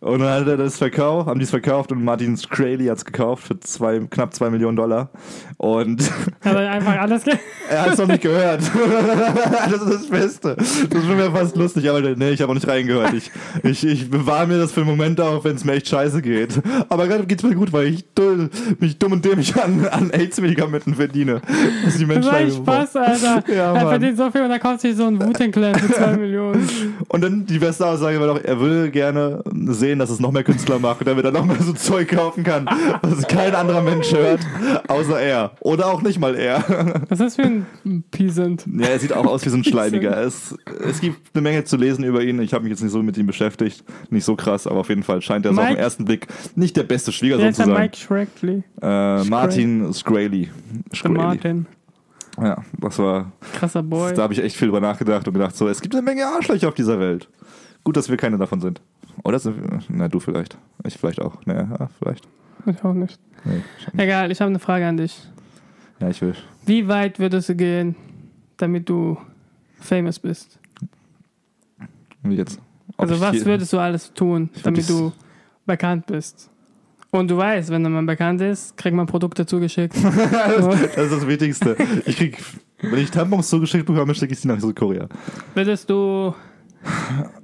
Und 0.00 0.20
dann 0.20 0.40
hat 0.40 0.48
er 0.48 0.56
das 0.56 0.76
verkauft, 0.76 1.28
haben 1.28 1.38
die 1.38 1.44
es 1.44 1.50
verkauft 1.50 1.90
und 1.90 2.04
Martin 2.04 2.36
Shkreli 2.36 2.86
hat 2.86 2.98
es 2.98 3.04
gekauft 3.04 3.48
für 3.48 3.58
zwei, 3.60 3.98
knapp 3.98 4.34
zwei 4.34 4.50
Millionen 4.50 4.76
Dollar. 4.76 5.10
Und 5.56 6.02
Hat 6.44 6.54
er 6.54 6.70
einfach 6.70 6.98
alles 6.98 7.24
ge 7.24 7.34
er 7.68 7.82
hat 7.82 7.92
es 7.94 7.98
noch 7.98 8.06
nicht 8.06 8.22
gehört. 8.22 8.60
das 8.60 9.82
ist 9.82 9.92
das 9.92 10.06
Beste. 10.06 10.54
Das 10.54 10.68
ist 10.68 10.90
schon 10.90 11.16
wieder 11.16 11.32
fast 11.32 11.56
lustig, 11.56 11.88
aber 11.90 12.00
nee, 12.00 12.30
ich 12.30 12.40
habe 12.40 12.50
auch 12.52 12.54
nicht 12.54 12.68
reingehört. 12.68 13.12
Ich, 13.14 13.30
ich, 13.64 13.84
ich 13.84 14.10
bewahre 14.10 14.46
mir 14.46 14.58
das 14.58 14.70
für 14.70 14.82
einen 14.82 14.90
Moment 14.90 15.20
auf, 15.20 15.44
wenn 15.44 15.56
es 15.56 15.64
mir 15.64 15.72
echt 15.72 15.88
scheiße 15.88 16.22
geht. 16.22 16.60
Aber 16.88 17.08
gerade 17.08 17.26
geht's 17.26 17.42
mir 17.42 17.56
gut, 17.56 17.72
weil 17.72 17.86
ich 17.86 18.04
dull, 18.14 18.50
mich 18.78 18.98
dumm 18.98 19.12
und 19.12 19.24
dämlich 19.24 19.56
an, 19.56 19.86
an 19.88 20.10
AIDS-Medikamenten 20.10 20.94
verdiene. 20.94 21.40
Dass 21.84 21.96
die 21.96 22.06
Das 22.06 22.08
Menschen 22.08 22.66
war 22.66 22.86
Spaß, 22.86 22.96
Alter. 22.96 23.52
Ja, 23.52 23.74
er 23.74 23.88
verdient 23.88 24.16
so 24.16 24.30
viel 24.30 24.42
und 24.42 24.50
dann 24.50 24.60
kauft 24.60 24.82
sich 24.82 24.94
so 24.94 25.06
ein 25.06 25.18
Wu-Tang-Clan 25.46 25.74
für 25.76 25.92
2 25.92 26.16
Millionen. 26.16 26.68
Und 27.08 27.22
dann 27.22 27.46
die 27.46 27.58
beste 27.58 27.86
Aussage 27.86 28.20
war 28.20 28.26
doch, 28.26 28.42
er 28.42 28.60
will 28.60 28.90
gerne 28.90 29.42
sehen, 29.68 29.98
dass 29.98 30.10
es 30.10 30.20
noch 30.20 30.32
mehr 30.32 30.44
Künstler 30.44 30.78
macht, 30.78 31.06
damit 31.06 31.24
er 31.24 31.32
noch 31.32 31.44
mehr 31.44 31.60
so 31.60 31.72
Zeug 31.72 32.08
kaufen 32.08 32.44
kann, 32.44 32.66
was 33.02 33.26
kein 33.28 33.54
anderer 33.54 33.82
Mensch 33.82 34.12
hört, 34.12 34.40
außer 34.88 35.20
er. 35.20 35.52
Oder 35.60 35.86
auch 35.86 36.02
nicht 36.02 36.18
mal 36.18 36.34
er. 36.34 36.64
Was 37.08 37.20
ist 37.20 37.20
das 37.20 37.36
für 37.36 37.42
ein 37.42 38.04
Peasant? 38.10 38.64
Ja, 38.78 38.88
er 38.88 38.98
sieht 38.98 39.12
auch 39.12 39.26
aus 39.26 39.44
wie 39.44 39.48
so 39.48 39.56
ein 39.56 39.64
Schleimiger. 39.64 40.16
Es, 40.22 40.56
es 40.84 41.00
gibt 41.00 41.18
eine 41.34 41.42
Menge 41.42 41.64
zu 41.64 41.76
lesen 41.76 42.04
über 42.04 42.22
ihn. 42.22 42.40
Ich 42.40 42.52
habe 42.52 42.64
mich 42.64 42.70
jetzt 42.70 42.82
nicht 42.82 42.92
so 42.92 43.02
mit 43.02 43.16
ihm 43.16 43.26
beschäftigt. 43.26 43.84
Nicht 44.10 44.24
so 44.24 44.36
krass, 44.36 44.66
aber 44.66 44.80
auf 44.80 44.88
jeden 44.88 45.02
Fall 45.02 45.22
scheint 45.22 45.46
er 45.46 45.54
so 45.54 45.60
auf 45.60 45.68
den 45.68 45.76
ersten 45.76 46.04
Blick 46.04 46.26
nicht 46.54 46.76
der 46.76 46.84
beste 46.84 47.12
Schwiegersohn 47.12 47.52
zu 47.52 47.64
sein. 47.64 47.74
Mike 47.74 47.96
Shrekley? 47.96 48.62
Äh, 48.82 49.24
Martin 49.24 49.92
Scraley. 49.92 50.48
Scraley. 50.94 51.16
Martin. 51.16 51.66
Ja, 52.40 52.62
das 52.78 52.98
war, 52.98 53.32
Krasser 53.54 53.82
Boy. 53.82 54.14
da 54.14 54.22
habe 54.22 54.34
ich 54.34 54.42
echt 54.42 54.56
viel 54.56 54.68
drüber 54.68 54.80
nachgedacht 54.80 55.26
und 55.26 55.34
gedacht, 55.34 55.56
so, 55.56 55.68
es 55.68 55.80
gibt 55.80 55.94
eine 55.94 56.02
Menge 56.02 56.26
Arschlöcher 56.26 56.68
auf 56.68 56.74
dieser 56.74 56.98
Welt. 56.98 57.28
Gut, 57.82 57.96
dass 57.96 58.08
wir 58.08 58.16
keine 58.16 58.36
davon 58.36 58.60
sind. 58.60 58.80
Oder 59.24 59.38
sind 59.38 59.56
wir, 59.56 59.80
na, 59.88 60.08
du 60.08 60.20
vielleicht. 60.20 60.58
Ich 60.84 60.98
vielleicht 60.98 61.20
auch. 61.20 61.44
Naja, 61.46 61.68
ja, 61.78 61.88
vielleicht. 61.98 62.28
Ich 62.66 62.84
auch 62.84 62.92
nicht. 62.92 63.18
Nee, 63.44 63.62
schon. 63.82 63.98
Egal, 63.98 64.30
ich 64.30 64.40
habe 64.40 64.50
eine 64.50 64.58
Frage 64.58 64.86
an 64.86 64.96
dich. 64.96 65.16
Ja, 66.00 66.08
ich 66.08 66.20
will. 66.20 66.34
Wie 66.66 66.88
weit 66.88 67.18
würdest 67.18 67.48
du 67.48 67.54
gehen, 67.54 67.96
damit 68.56 68.88
du 68.88 69.16
famous 69.80 70.18
bist? 70.18 70.58
Wie 72.22 72.34
jetzt? 72.34 72.60
Ob 72.96 73.02
Also 73.02 73.14
ich 73.14 73.20
was 73.20 73.44
würdest 73.44 73.72
du 73.72 73.78
alles 73.78 74.12
tun, 74.12 74.50
damit 74.62 74.88
du 74.88 75.12
bekannt 75.64 76.06
bist? 76.06 76.50
Und 77.12 77.30
du 77.30 77.36
weißt, 77.36 77.70
wenn 77.70 77.82
man 77.82 78.04
bekannt 78.06 78.40
ist, 78.40 78.76
kriegt 78.76 78.94
man 78.96 79.06
Produkte 79.06 79.46
zugeschickt. 79.46 79.96
das, 80.04 80.66
das 80.94 81.04
ist 81.04 81.12
das 81.12 81.26
Wichtigste. 81.26 81.76
Ich 82.04 82.16
krieg, 82.16 82.38
wenn 82.82 82.98
ich 82.98 83.10
Tampons 83.10 83.48
zugeschickt 83.48 83.86
bekomme, 83.86 84.14
schicke 84.14 84.32
ich 84.34 84.40
sie 84.40 84.48
nach 84.48 84.60
Südkorea. 84.60 85.06
Würdest 85.54 85.88
du 85.88 86.34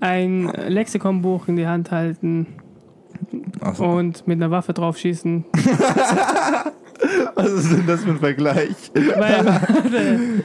ein 0.00 0.52
Lexikonbuch 0.68 1.48
in 1.48 1.56
die 1.56 1.66
Hand 1.66 1.90
halten 1.90 2.46
Achso. 3.60 3.84
und 3.98 4.26
mit 4.28 4.36
einer 4.36 4.50
Waffe 4.50 4.72
drauf 4.74 4.98
schießen? 4.98 5.44
Was 7.34 7.50
ist 7.50 7.72
denn 7.72 7.86
das 7.86 8.04
für 8.04 8.10
ein 8.10 8.18
Vergleich? 8.18 8.76
Weil, 8.94 9.44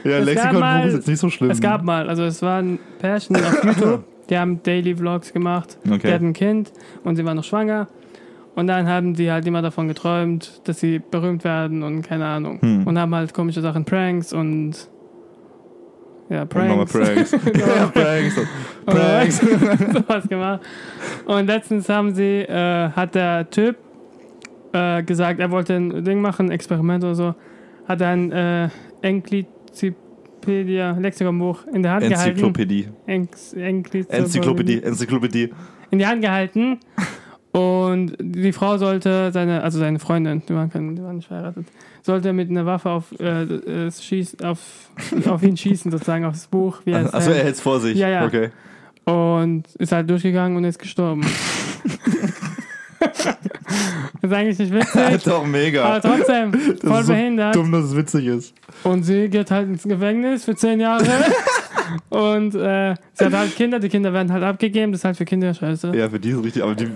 Ja, 0.04 0.18
Es 0.18 0.24
Lexikon 0.24 0.52
gab 0.52 0.60
mal- 0.60 0.88
ist 0.88 0.94
jetzt 0.94 1.08
nicht 1.08 1.20
so 1.20 1.30
schlimm. 1.30 1.50
es 1.50 1.60
gab 1.60 1.84
mal, 1.84 2.08
also 2.08 2.22
es 2.24 2.40
war 2.42 2.60
ein 2.62 2.78
Pärchen 2.98 3.36
auf 3.36 3.62
YouTube, 3.64 4.04
die 4.30 4.38
haben 4.38 4.62
Daily 4.62 4.96
Vlogs 4.96 5.32
gemacht. 5.32 5.78
Die 5.84 5.92
Okay. 5.92 6.12
hatten 6.12 6.28
ein 6.28 6.32
Kind 6.32 6.72
und 7.04 7.16
sie 7.16 7.24
war 7.24 7.34
noch 7.34 7.44
schwanger. 7.44 7.88
Und 8.58 8.66
dann 8.66 8.88
haben 8.88 9.14
die 9.14 9.30
halt 9.30 9.46
immer 9.46 9.62
davon 9.62 9.86
geträumt, 9.86 10.62
dass 10.64 10.80
sie 10.80 10.98
berühmt 10.98 11.44
werden 11.44 11.84
und 11.84 12.02
keine 12.02 12.26
Ahnung. 12.26 12.60
Hm. 12.60 12.88
Und 12.88 12.98
haben 12.98 13.14
halt 13.14 13.32
komische 13.32 13.60
Sachen, 13.60 13.84
Pranks 13.84 14.32
und 14.32 14.72
ja, 16.28 16.42
Und 16.42 16.52
nochmal 16.56 16.86
Pranks. 16.86 17.30
Pranks. 17.30 17.56
ja, 17.56 17.86
Pranks. 17.86 18.34
Pranks. 18.84 19.38
sowas 19.92 20.28
gemacht. 20.28 20.60
Und 21.26 21.46
letztens 21.46 21.88
haben 21.88 22.12
sie, 22.12 22.40
äh, 22.40 22.90
hat 22.90 23.14
der 23.14 23.48
Typ 23.48 23.76
äh, 24.72 25.04
gesagt, 25.04 25.38
er 25.38 25.52
wollte 25.52 25.74
ein 25.74 26.02
Ding 26.02 26.20
machen, 26.20 26.46
ein 26.46 26.50
Experiment 26.50 27.04
oder 27.04 27.14
so, 27.14 27.36
hat 27.86 28.02
ein 28.02 28.32
äh, 28.32 28.70
Encyclopedia, 29.02 30.96
Lexikonbuch 30.98 31.64
in 31.72 31.84
der 31.84 31.92
Hand 31.92 32.08
gehalten. 32.08 32.30
Enzyklopädie. 32.30 32.88
Enx- 33.06 33.54
Encyclopädie. 33.54 34.16
Enzyklopädie. 34.16 34.82
Enzyklopädie. 34.82 35.54
In 35.92 36.00
die 36.00 36.06
Hand 36.08 36.22
gehalten. 36.22 36.80
Und 37.52 38.12
die 38.20 38.52
Frau 38.52 38.76
sollte 38.78 39.30
seine, 39.32 39.62
also 39.62 39.78
seine 39.78 39.98
Freundin, 39.98 40.42
die 40.48 40.54
waren, 40.54 40.70
die 40.94 41.02
waren 41.02 41.16
nicht 41.16 41.28
verheiratet, 41.28 41.66
sollte 42.02 42.32
mit 42.32 42.50
einer 42.50 42.66
Waffe 42.66 42.90
auf, 42.90 43.04
äh, 43.18 43.42
äh, 43.42 43.90
schieß, 43.90 44.42
auf, 44.44 44.58
auf 45.28 45.42
ihn 45.42 45.56
schießen, 45.56 45.90
sozusagen, 45.90 46.24
auf 46.24 46.34
das 46.34 46.46
Buch. 46.46 46.80
Wie 46.84 46.92
er 46.92 47.12
Achso, 47.14 47.30
er 47.30 47.44
hält. 47.44 47.54
es 47.54 47.60
vor 47.60 47.80
sich. 47.80 47.96
Ja, 47.96 48.08
ja. 48.08 48.26
Okay. 48.26 48.50
Und 49.04 49.64
ist 49.78 49.92
halt 49.92 50.10
durchgegangen 50.10 50.56
und 50.58 50.64
ist 50.64 50.78
gestorben. 50.78 51.22
das 53.00 53.26
ist 54.22 54.32
eigentlich 54.32 54.58
nicht 54.58 54.72
witzig, 54.74 55.22
Doch, 55.24 55.46
mega. 55.46 55.84
aber 55.84 56.00
trotzdem 56.02 56.52
Das 56.52 56.80
voll 56.90 57.00
ist 57.00 57.06
so 57.06 57.12
behindert. 57.14 57.54
dumm, 57.56 57.72
dass 57.72 57.84
es 57.86 57.96
witzig 57.96 58.26
ist. 58.26 58.54
Und 58.84 59.04
sie 59.04 59.28
geht 59.28 59.50
halt 59.50 59.68
ins 59.68 59.84
Gefängnis 59.84 60.44
für 60.44 60.54
zehn 60.54 60.80
Jahre. 60.80 61.04
Und 62.10 62.54
äh, 62.54 62.94
sie 63.14 63.24
hat 63.24 63.32
halt 63.34 63.56
Kinder, 63.56 63.78
die 63.78 63.88
Kinder 63.88 64.12
werden 64.12 64.32
halt 64.32 64.42
abgegeben, 64.44 64.92
das 64.92 65.00
ist 65.00 65.04
halt 65.04 65.16
für 65.16 65.24
Kinder 65.24 65.52
scheiße. 65.54 65.94
Ja, 65.96 66.08
für 66.08 66.18
die 66.20 66.30
ist 66.30 66.36
es 66.38 66.44
richtig, 66.44 66.62
aber 66.62 66.74
die, 66.74 66.86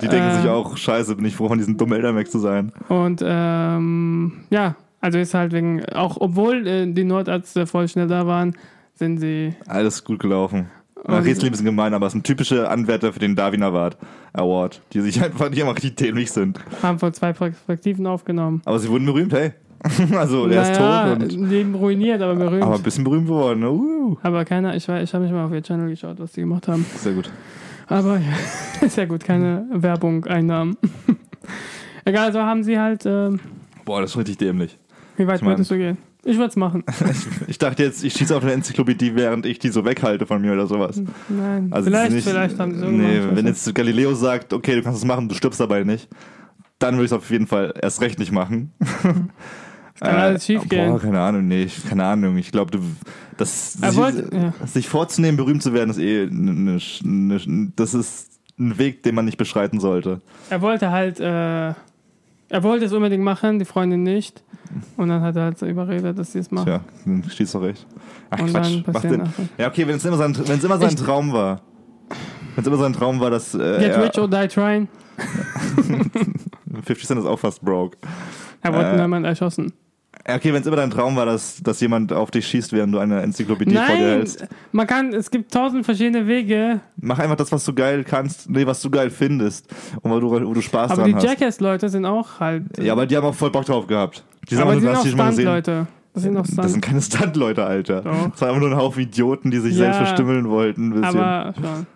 die 0.00 0.08
denken 0.08 0.28
Äh. 0.30 0.40
sich 0.40 0.50
auch, 0.50 0.76
scheiße, 0.76 1.16
bin 1.16 1.24
ich 1.24 1.36
froh, 1.36 1.48
von 1.48 1.58
diesen 1.58 1.76
dummen 1.76 1.94
Eltern 1.96 2.16
weg 2.16 2.30
zu 2.30 2.38
sein. 2.38 2.72
Und 2.88 3.22
ähm, 3.24 4.44
ja, 4.50 4.76
also 5.00 5.18
ist 5.18 5.34
halt 5.34 5.52
wegen, 5.52 5.84
auch 5.86 6.16
obwohl 6.20 6.66
äh, 6.66 6.86
die 6.92 7.04
Notärzte 7.04 7.66
voll 7.66 7.88
schnell 7.88 8.06
da 8.08 8.26
waren, 8.26 8.56
sind 8.94 9.18
sie. 9.18 9.54
Alles 9.66 10.04
gut 10.04 10.20
gelaufen. 10.20 10.66
Ein 11.04 11.24
bisschen 11.24 11.64
gemein, 11.64 11.94
aber 11.94 12.06
es 12.06 12.12
sind 12.12 12.24
typische 12.24 12.68
Anwärter 12.70 13.12
für 13.12 13.18
den 13.18 13.34
Darwin 13.34 13.64
Award 13.64 13.96
Award, 14.34 14.80
die 14.92 15.00
sich 15.00 15.20
einfach 15.24 15.50
nicht 15.50 15.60
einfach 15.60 15.74
richtig 15.74 15.96
dämlich 15.96 16.30
sind. 16.30 16.60
haben 16.80 17.02
wohl 17.02 17.12
zwei 17.12 17.32
Perspektiven 17.32 18.06
aufgenommen. 18.06 18.62
Aber 18.64 18.78
sie 18.78 18.88
wurden 18.88 19.04
berühmt, 19.06 19.32
hey. 19.32 19.50
Also, 20.16 20.46
er 20.46 20.62
ist 20.62 20.78
Naja, 20.80 21.14
tot 21.14 21.22
und. 21.22 21.48
Leben 21.50 21.74
ruiniert, 21.74 22.22
aber 22.22 22.34
berühmt. 22.36 22.62
Aber 22.62 22.66
Aber, 22.72 22.76
ein 22.76 22.82
bisschen 22.82 23.04
berühmt 23.04 23.26
geworden. 23.26 23.60
ne? 23.60 23.70
Uh, 23.70 24.16
keiner, 24.44 24.74
ich, 24.76 24.84
weiß- 24.88 25.02
ich 25.02 25.12
habe 25.14 25.24
nicht 25.24 25.32
mal 25.32 25.46
auf 25.46 25.52
ihr 25.52 25.62
Channel 25.62 25.88
geschaut, 25.88 26.18
was 26.18 26.32
die 26.32 26.40
gemacht 26.40 26.68
haben. 26.68 26.84
sehr 26.96 27.12
gut. 27.12 27.30
Aber 27.88 28.18
ja, 28.18 28.32
ist 28.86 28.96
ja 28.96 29.04
gut, 29.06 29.24
keine 29.24 29.66
Werbung, 29.72 30.24
Einnahmen. 30.26 30.76
Egal, 32.04 32.32
so 32.32 32.40
haben 32.40 32.62
sie 32.64 32.78
halt. 32.78 33.04
Ähm, 33.06 33.40
Boah, 33.84 34.00
das 34.00 34.10
ist 34.12 34.16
richtig 34.16 34.38
dämlich. 34.38 34.78
wie 35.16 35.26
weit 35.26 35.36
Ich 35.36 35.42
mein- 35.42 35.52
würdest 35.54 35.70
du 35.70 35.76
gehen? 35.76 35.98
Ich 36.24 36.36
würde 36.36 36.50
es 36.50 36.56
machen. 36.56 36.84
Ich 37.48 37.58
dachte 37.58 37.82
jetzt, 37.82 38.04
ich 38.04 38.12
schieße 38.12 38.36
auf 38.36 38.44
eine 38.44 38.52
Enzyklopädie, 38.52 39.16
während 39.16 39.44
ich 39.44 39.58
die 39.58 39.70
so 39.70 39.84
weghalte 39.84 40.24
von 40.24 40.40
mir 40.40 40.52
oder 40.52 40.68
sowas. 40.68 41.02
Nein, 41.28 41.66
Also 41.72 41.86
vielleicht, 41.90 42.08
ist 42.10 42.14
nicht, 42.14 42.28
vielleicht 42.28 42.60
haben 42.60 42.74
sie 42.74 42.78
so 42.78 42.86
Nee, 42.86 43.14
gemacht, 43.16 43.28
wenn 43.36 43.44
nicht. 43.44 43.66
jetzt 43.66 43.74
Galileo 43.74 44.14
sagt, 44.14 44.52
okay, 44.52 44.76
du 44.76 44.82
kannst 44.82 45.00
es 45.00 45.04
machen, 45.04 45.28
du 45.28 45.34
stirbst 45.34 45.58
dabei 45.58 45.82
nicht, 45.82 46.08
dann 46.78 46.94
würde 46.94 47.06
ich 47.06 47.10
es 47.10 47.16
auf 47.18 47.28
jeden 47.28 47.48
Fall 47.48 47.74
erst 47.82 48.00
recht 48.02 48.20
nicht 48.20 48.30
machen. 48.30 48.70
Kann 50.02 50.16
alles 50.16 50.44
schief 50.46 50.68
gehen. 50.68 50.90
Boah, 50.90 51.00
keine 51.00 51.20
Ahnung, 51.20 51.46
nee, 51.48 51.62
ich- 51.64 51.84
keine 51.88 52.04
Ahnung. 52.04 52.36
Ich 52.36 52.50
glaube, 52.52 52.78
das, 53.36 53.74
sich, 53.74 53.96
wollte- 53.96 54.28
ja. 54.34 54.52
sich 54.66 54.88
vorzunehmen, 54.88 55.36
berühmt 55.36 55.62
zu 55.62 55.72
werden, 55.72 55.90
ist 55.90 55.98
eh, 55.98 56.26
ne, 56.30 56.78
ne, 57.04 57.72
das 57.76 57.94
ist 57.94 58.28
ein 58.58 58.78
Weg, 58.78 59.02
den 59.02 59.14
man 59.14 59.24
nicht 59.24 59.38
beschreiten 59.38 59.80
sollte. 59.80 60.20
Er 60.50 60.60
wollte 60.60 60.90
halt, 60.90 61.20
äh, 61.20 61.68
er 61.68 62.62
wollte 62.62 62.84
es 62.84 62.92
unbedingt 62.92 63.24
machen, 63.24 63.58
die 63.58 63.64
Freundin 63.64 64.02
nicht. 64.02 64.42
Und 64.96 65.08
dann 65.08 65.20
hat 65.22 65.36
er 65.36 65.44
halt 65.44 65.58
so 65.58 65.66
überredet, 65.66 66.18
dass 66.18 66.32
sie 66.32 66.38
es 66.38 66.50
macht. 66.50 66.66
Tja, 66.66 66.80
dann 67.04 67.24
stehst 67.28 67.54
du 67.54 67.58
recht. 67.58 67.86
Ach, 68.30 68.40
Und 68.40 68.50
Quatsch. 68.52 68.82
passieren 68.84 69.20
den, 69.36 69.48
ja, 69.58 69.68
okay, 69.68 69.86
wenn 69.86 69.96
es 69.96 70.04
immer 70.04 70.16
sein, 70.16 70.36
wenn 70.46 70.58
es 70.58 70.64
immer 70.64 70.78
sein 70.78 70.88
Ich- 70.90 70.94
Traum 70.96 71.32
war. 71.32 71.60
Wenn 72.54 72.62
es 72.62 72.66
immer 72.66 72.76
sein 72.78 72.92
Traum 72.92 73.20
war, 73.20 73.30
dass 73.30 73.54
äh, 73.54 73.58
Get 73.78 73.92
er, 73.92 74.04
rich 74.04 74.18
or 74.18 74.28
die 74.28 74.48
trying. 74.48 74.88
50 76.84 77.06
Cent 77.06 77.20
ist 77.20 77.26
auch 77.26 77.38
fast 77.38 77.62
broke. 77.62 77.96
Er 78.62 78.72
wollte 78.72 78.90
Äh, 78.90 79.00
jemand 79.00 79.26
erschossen. 79.26 79.72
Okay, 80.24 80.52
wenn 80.52 80.60
es 80.60 80.66
immer 80.66 80.76
dein 80.76 80.90
Traum 80.90 81.16
war, 81.16 81.26
dass, 81.26 81.60
dass 81.62 81.80
jemand 81.80 82.12
auf 82.12 82.30
dich 82.30 82.46
schießt, 82.46 82.72
während 82.72 82.94
du 82.94 82.98
eine 82.98 83.22
Enzyklopädie 83.22 83.74
vor 83.74 83.84
dir 83.86 83.90
Nein, 83.92 83.98
hältst. 83.98 84.46
man 84.70 84.86
kann, 84.86 85.12
es 85.12 85.30
gibt 85.30 85.52
tausend 85.52 85.84
verschiedene 85.84 86.26
Wege, 86.28 86.80
Mach 87.00 87.18
einfach 87.18 87.34
das, 87.36 87.50
was 87.50 87.64
du 87.64 87.72
geil 87.74 88.04
kannst, 88.04 88.48
nee, 88.48 88.64
was 88.64 88.80
du 88.82 88.90
geil 88.90 89.10
findest. 89.10 89.66
Und 90.00 90.10
wo 90.12 90.20
du, 90.20 90.30
wo 90.30 90.54
du 90.54 90.60
Spaß 90.60 90.92
aber 90.92 91.02
dran 91.02 91.10
die 91.10 91.16
hast. 91.16 91.24
Jackass-Leute 91.24 91.88
sind 91.88 92.04
auch 92.06 92.38
halt. 92.38 92.64
Ja, 92.78 92.92
aber 92.92 93.06
die 93.06 93.16
haben 93.16 93.24
auch 93.26 93.34
voll 93.34 93.50
Bock 93.50 93.64
drauf 93.64 93.86
gehabt. 93.88 94.24
Die 94.48 94.56
aber 94.56 94.74
die 94.74 94.80
sind 94.80 94.90
auch 94.94 95.02
die? 95.02 95.08
Stunt-Leute. 95.10 95.86
Das 96.14 96.22
sind 96.22 96.36
auch 96.36 96.42
Das 96.42 96.52
Stunt. 96.52 96.70
sind 96.70 96.80
keine 96.82 97.00
Stunt-Leute, 97.02 97.64
Alter. 97.64 98.02
Doch. 98.02 98.30
Das 98.30 98.40
waren 98.42 98.48
einfach 98.50 98.60
nur 98.60 98.70
ein 98.70 98.76
Haufen 98.76 99.02
Idioten, 99.02 99.50
die 99.50 99.58
sich 99.58 99.72
Ja, 99.72 99.78
selbst 99.78 99.96
verstümmeln 99.96 100.48
wollten. 100.50 100.92
Ein 100.92 101.00
bisschen. 101.00 101.18
aber 101.20 101.54
schon. 101.54 101.86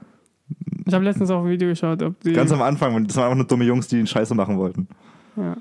Ich 0.86 0.94
habe 0.94 1.04
letztens 1.04 1.30
auch 1.30 1.42
ein 1.44 1.50
Video 1.50 1.68
geschaut, 1.68 2.02
ob 2.02 2.18
die. 2.20 2.32
Ganz 2.32 2.50
am 2.50 2.62
Anfang, 2.62 3.06
das 3.06 3.16
waren 3.16 3.24
einfach 3.26 3.36
nur 3.36 3.46
dumme 3.46 3.64
Jungs, 3.64 3.88
die 3.88 3.96
den 3.96 4.06
Scheiße 4.06 4.34
machen 4.34 4.56
wollten. 4.58 4.88
ja. 5.36 5.56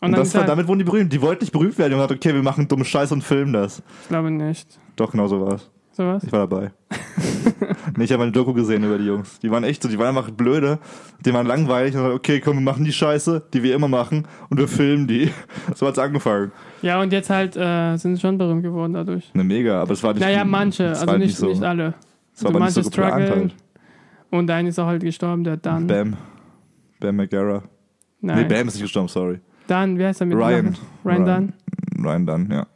Und, 0.00 0.08
Und, 0.08 0.12
dann 0.12 0.20
das 0.20 0.34
war, 0.34 0.44
damit 0.44 0.68
wurden 0.68 0.80
die 0.80 0.84
berühmt. 0.84 1.12
Die 1.12 1.22
wollten 1.22 1.42
nicht 1.42 1.52
berühmt 1.52 1.78
werden. 1.78 1.90
Die 1.90 1.96
haben 1.96 2.06
gesagt, 2.06 2.24
okay, 2.24 2.34
wir 2.34 2.42
machen 2.42 2.68
dumme 2.68 2.84
Scheiße 2.84 3.14
und 3.14 3.22
filmen 3.22 3.52
das. 3.52 3.82
ich 4.02 4.08
glaube 4.08 4.30
nicht. 4.30 4.78
Doch, 4.96 5.10
genau 5.10 5.26
so 5.26 5.40
war's. 5.40 5.70
Sowas? 5.96 6.22
Ich 6.24 6.30
war 6.30 6.46
dabei. 6.46 6.72
nee, 7.96 8.04
ich 8.04 8.12
habe 8.12 8.24
eine 8.24 8.32
Doku 8.32 8.52
gesehen 8.52 8.84
über 8.84 8.98
die 8.98 9.06
Jungs. 9.06 9.38
Die 9.38 9.50
waren 9.50 9.64
echt 9.64 9.82
so, 9.82 9.88
die 9.88 9.98
waren 9.98 10.14
einfach 10.14 10.30
blöde. 10.30 10.78
Die 11.24 11.32
waren 11.32 11.46
langweilig 11.46 11.94
und 11.94 12.02
gesagt, 12.02 12.14
okay, 12.14 12.40
komm, 12.40 12.56
wir 12.56 12.62
machen 12.62 12.84
die 12.84 12.92
Scheiße, 12.92 13.44
die 13.54 13.62
wir 13.62 13.74
immer 13.74 13.88
machen 13.88 14.28
und 14.50 14.58
wir 14.58 14.68
filmen 14.68 15.06
die. 15.06 15.30
So 15.74 15.86
hat's 15.86 15.98
angefangen. 15.98 16.52
Ja, 16.82 17.00
und 17.00 17.12
jetzt 17.12 17.30
halt 17.30 17.56
äh, 17.56 17.96
sind 17.96 18.16
sie 18.16 18.20
schon 18.20 18.36
berühmt 18.36 18.62
geworden 18.62 18.92
dadurch. 18.92 19.32
Ne, 19.32 19.42
mega, 19.42 19.80
aber 19.80 19.92
es 19.92 20.02
war 20.02 20.12
nicht 20.12 20.22
Naja, 20.22 20.44
manche, 20.44 20.84
es 20.84 20.98
also 20.98 21.06
war 21.06 21.12
halt 21.12 21.22
nicht, 21.22 21.40
nicht, 21.40 21.56
so. 21.58 21.66
alle. 21.66 21.94
Es 22.34 22.44
war 22.44 22.48
Also 22.50 22.58
aber 22.58 22.64
nicht 22.66 22.74
so 22.74 23.00
manche 23.00 23.30
halt. 23.34 23.54
Und 24.30 24.50
einer 24.50 24.68
ist 24.68 24.78
auch 24.78 24.86
halt 24.86 25.02
gestorben, 25.02 25.44
der 25.44 25.56
Dan. 25.56 25.86
Bam. 25.86 26.16
Bam 27.00 27.16
McGarra. 27.16 27.62
Nein. 28.20 28.38
Nee, 28.38 28.54
Bam 28.54 28.68
ist 28.68 28.74
nicht 28.74 28.82
gestorben, 28.82 29.08
sorry. 29.08 29.40
Dan, 29.66 29.98
wie 29.98 30.04
heißt 30.04 30.20
er 30.20 30.26
mit 30.26 30.36
Ryan. 30.38 30.76
Ryan 31.04 31.24
Dan. 31.24 31.52
Ryan 32.02 32.26
Dunn, 32.26 32.48
ja. 32.50 32.66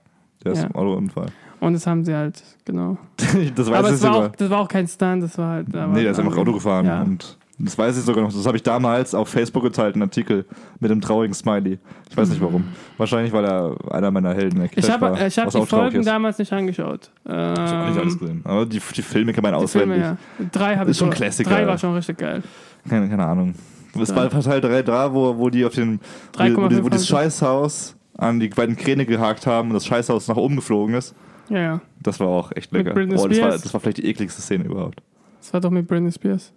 Der 0.45 0.53
ist 0.53 0.63
Ja. 0.63 0.67
im 0.69 0.75
Autounfall. 0.75 1.27
Und 1.61 1.75
das 1.75 1.87
haben 1.87 2.05
sie 2.05 2.15
halt, 2.15 2.43
genau. 2.65 2.97
das 3.55 3.71
weiß 3.71 3.79
aber 3.79 3.91
ich 3.91 3.97
sogar. 3.97 4.17
auch, 4.17 4.29
das 4.37 4.49
war 4.51 4.61
auch 4.61 4.69
kein 4.69 4.89
Stunt, 4.89 5.23
das 5.23 5.37
war 5.37 5.51
halt. 5.51 5.77
Aber, 5.77 5.93
nee, 5.93 6.03
der 6.03 6.13
ist 6.13 6.19
einfach 6.19 6.37
Auto 6.39 6.53
gefahren. 6.55 6.87
Ja. 6.87 7.03
Und 7.03 7.37
das 7.59 7.77
weiß 7.77 7.99
ich 7.99 8.05
sogar 8.05 8.25
noch. 8.25 8.33
Das 8.33 8.47
habe 8.47 8.57
ich 8.57 8.63
damals 8.63 9.15
auf 9.15 9.29
Facebook 9.29 9.63
geteilt, 9.65 9.95
einen 9.95 10.03
Artikel 10.05 10.47
mit 10.79 10.91
einem 10.91 11.03
traurigen 11.03 11.35
Smiley. 11.35 11.79
Ich 12.09 12.17
weiß 12.17 12.31
nicht 12.31 12.41
warum. 12.41 12.65
Wahrscheinlich, 12.97 13.35
weil 13.35 13.45
er 13.45 13.77
einer 13.91 14.11
meiner 14.11 14.33
Helden 14.33 14.61
der 14.61 14.71
Ich 14.75 14.91
habe 14.91 15.11
hab 15.21 15.51
die 15.51 15.67
Folgen 15.67 16.03
damals 16.03 16.39
nicht 16.39 16.51
angeschaut. 16.55 17.11
Ähm, 17.29 17.53
Ich 17.53 17.61
habe 17.61 17.91
nicht 17.91 18.01
alles 18.01 18.19
gesehen. 18.19 18.41
Aber 18.45 18.65
die, 18.65 18.81
die 18.97 19.03
Filme 19.03 19.35
kann 19.35 19.43
man 19.43 19.53
auswendig. 19.53 19.99
Filme, 20.03 20.17
ja. 20.39 20.47
Drei 20.51 20.77
habe 20.79 20.91
ich 20.91 20.97
schon. 20.97 21.11
Drei 21.11 21.67
war 21.67 21.77
schon 21.77 21.95
richtig 21.95 22.17
geil. 22.17 22.43
Keine, 22.89 23.07
keine 23.11 23.27
Ahnung. 23.27 23.55
Es 23.99 24.11
Ja. 24.11 24.17
war 24.17 24.29
Teil 24.31 24.61
3 24.61 24.83
da, 24.83 25.13
wo, 25.15 25.37
wo 25.39 25.51
die 25.51 25.65
auf 25.65 25.75
den. 25.75 26.01
Wo, 26.37 26.45
die- 26.45 26.57
wo, 26.57 26.69
die, 26.69 26.77
wo 26.85 26.89
3,5 26.89 26.91
das 26.91 27.07
Scheißhaus 27.09 27.97
an 28.17 28.39
die 28.41 28.49
beiden 28.49 28.77
Kräne 28.77 29.07
gehakt 29.07 29.47
haben 29.47 29.69
und 29.71 29.75
das 29.75 29.87
Scheißhaus 29.87 30.29
nach 30.29 30.37
oben 30.37 30.57
geflogen 30.57 30.95
ist. 30.95 31.15
Ja, 31.49 31.59
ja. 31.59 31.81
Das 32.03 32.21
war 32.21 32.29
auch 32.29 32.53
echt 32.53 32.71
lecker. 32.73 32.93
Oh, 32.95 33.27
das, 33.29 33.41
war, 33.41 33.51
das 33.51 33.73
war 33.73 33.81
vielleicht 33.81 33.99
die 33.99 34.07
ekligste 34.07 34.41
Szene 34.43 34.65
überhaupt. 34.65 35.03
Das 35.41 35.53
war 35.53 35.61
doch 35.61 35.71
mit 35.71 35.87
Britney 35.89 36.13
Spears. 36.13 36.53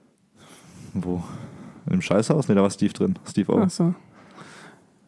Wo? 0.93 1.23
In 1.85 1.93
dem 1.93 2.01
Scheißhaus? 2.01 2.47
Ne, 2.47 2.55
da 2.55 2.61
war 2.61 2.69
Steve 2.69 2.93
drin. 2.93 3.17
Steve 3.27 3.51
auch. 3.53 3.59
Achso. 3.61 3.93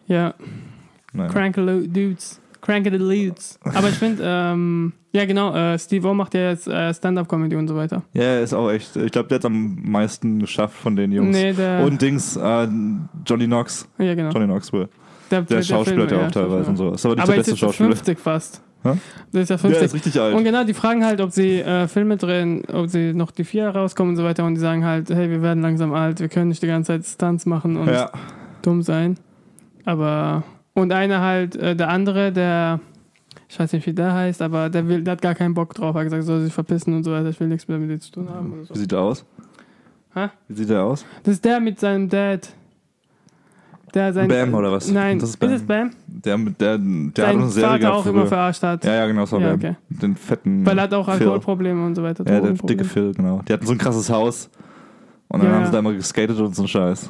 Ja, 0.07 0.33
Nein. 1.13 1.29
Crankle 1.29 1.87
Dudes. 1.87 2.41
Crankle 2.65 2.97
Dudes. 2.97 3.59
Aber 3.63 3.89
ich 3.89 3.95
finde, 3.95 4.23
ähm, 4.25 4.93
ja 5.11 5.25
genau, 5.25 5.53
äh, 5.55 5.77
Steve 5.77 6.07
O 6.09 6.13
macht 6.13 6.33
ja 6.33 6.49
jetzt 6.49 6.67
äh, 6.67 6.93
Stand-Up-Comedy 6.93 7.55
und 7.55 7.67
so 7.67 7.75
weiter. 7.75 8.01
Ja, 8.13 8.23
er 8.23 8.41
ist 8.41 8.53
auch 8.53 8.71
echt. 8.71 8.95
Ich 8.95 9.11
glaube, 9.11 9.29
der 9.29 9.35
hat 9.35 9.45
am 9.45 9.77
meisten 9.83 10.39
geschafft 10.39 10.75
von 10.75 10.95
den 10.95 11.11
Jungs. 11.11 11.35
Nee, 11.35 11.53
der. 11.53 11.83
Und 11.85 12.01
Dings, 12.01 12.35
äh, 12.35 12.67
Johnny 13.25 13.45
Knox. 13.45 13.87
ja, 13.99 14.15
genau. 14.15 14.31
Johnny 14.31 14.45
Knoxville. 14.45 14.89
der, 15.29 15.43
Der 15.43 15.61
Schauspieler 15.61 16.07
Filme, 16.07 16.21
ja 16.21 16.27
auch 16.27 16.31
teilweise 16.31 16.69
und 16.71 16.77
so. 16.77 16.91
Ist 16.93 17.05
aber 17.05 17.15
nicht 17.15 17.23
Aber 17.23 17.31
der 17.33 17.39
beste 17.39 17.51
ist 17.51 17.57
er 17.61 17.67
Schauspieler. 17.67 17.89
50 17.89 18.19
fast. 18.19 18.61
Der 19.33 19.41
ist 19.41 19.49
ja 19.49 19.55
Der 19.55 19.59
50. 19.59 19.83
ist 19.83 19.93
richtig 19.93 20.19
alt. 20.19 20.35
Und 20.35 20.43
genau, 20.43 20.63
die 20.63 20.73
fragen 20.73 21.05
halt, 21.05 21.21
ob 21.21 21.31
sie 21.31 21.59
äh, 21.59 21.87
Filme 21.87 22.17
drehen, 22.17 22.63
ob 22.71 22.87
sie 22.87 23.13
noch 23.13 23.31
die 23.31 23.43
vier 23.43 23.69
rauskommen 23.69 24.11
und 24.11 24.17
so 24.17 24.23
weiter. 24.23 24.45
Und 24.45 24.55
die 24.55 24.61
sagen 24.61 24.85
halt, 24.85 25.09
hey, 25.09 25.29
wir 25.29 25.41
werden 25.41 25.61
langsam 25.63 25.93
alt, 25.93 26.19
wir 26.19 26.29
können 26.29 26.49
nicht 26.49 26.61
die 26.61 26.67
ganze 26.67 26.93
Zeit 26.93 27.05
Stunts 27.05 27.45
machen 27.45 27.77
und 27.77 27.87
ja. 27.87 28.11
dumm 28.61 28.81
sein. 28.83 29.17
Aber 29.85 30.43
und 30.75 30.91
einer 30.91 31.21
halt, 31.21 31.55
äh, 31.55 31.75
der 31.75 31.89
andere, 31.89 32.31
der, 32.31 32.79
ich 33.49 33.59
weiß 33.59 33.73
nicht, 33.73 33.87
wie 33.87 33.93
der 33.93 34.13
heißt, 34.13 34.41
aber 34.43 34.69
der 34.69 34.87
will, 34.87 35.01
der 35.03 35.13
hat 35.13 35.21
gar 35.23 35.33
keinen 35.33 35.55
Bock 35.55 35.73
drauf. 35.73 35.95
Er 35.95 35.99
hat 36.01 36.05
gesagt, 36.05 36.23
soll 36.23 36.41
sich 36.43 36.53
verpissen 36.53 36.93
und 36.93 37.03
so 37.03 37.11
weiter. 37.11 37.29
Ich 37.29 37.39
will 37.39 37.47
nichts 37.47 37.67
mehr 37.67 37.77
mit 37.79 37.89
dir 37.89 37.99
zu 37.99 38.11
tun 38.11 38.29
haben 38.29 38.53
oder 38.53 38.65
so. 38.65 38.75
Wie 38.75 38.79
sieht 38.79 38.91
der 38.91 38.99
aus? 38.99 39.25
Hä? 40.13 40.27
Wie 40.47 40.53
sieht 40.53 40.69
der 40.69 40.83
aus? 40.83 41.03
Das 41.23 41.33
ist 41.33 41.43
der 41.45 41.59
mit 41.59 41.79
seinem 41.79 42.07
Dad. 42.09 42.49
Der 43.93 44.11
sein, 44.11 44.27
Bam 44.27 44.53
oder 44.53 44.73
was? 44.73 44.91
Nein, 44.91 45.19
Das 45.19 45.29
ist, 45.29 45.35
ist 45.35 45.39
Bam. 45.39 45.53
es 45.53 45.63
Bam? 45.63 45.91
Der, 46.07 46.37
der, 46.37 46.77
der 46.77 47.27
hat 47.27 47.33
eine 47.35 47.47
Serie 47.47 47.69
Vater 47.81 47.93
auch 47.93 48.05
immer 48.05 48.21
früher. 48.21 48.27
verarscht 48.27 48.63
hat. 48.63 48.83
Ja, 48.83 48.93
ja, 48.95 49.07
genau, 49.07 49.21
das 49.21 49.31
war 49.31 49.39
Ja, 49.39 49.47
Bam. 49.51 49.55
okay. 49.55 49.75
Den 49.89 50.15
fetten. 50.17 50.65
Weil 50.65 50.77
er 50.77 50.83
hat 50.83 50.93
auch. 50.93 51.07
Alkoholprobleme 51.07 51.85
und 51.85 51.95
so 51.95 52.03
weiter. 52.03 52.25
Ja, 52.29 52.41
der 52.41 52.51
dicke 52.53 52.83
Phil, 52.83 53.13
genau. 53.13 53.41
Die 53.47 53.53
hatten 53.53 53.65
so 53.65 53.71
ein 53.71 53.77
krasses 53.77 54.09
Haus. 54.09 54.49
Und 55.29 55.39
dann 55.41 55.49
Ja, 55.49 55.55
haben 55.55 55.61
ja. 55.61 55.65
sie 55.67 55.71
da 55.71 55.79
immer 55.79 55.93
geskatet 55.93 56.37
und 56.37 56.53
so 56.55 56.63
ein 56.63 56.67
Scheiß. 56.67 57.09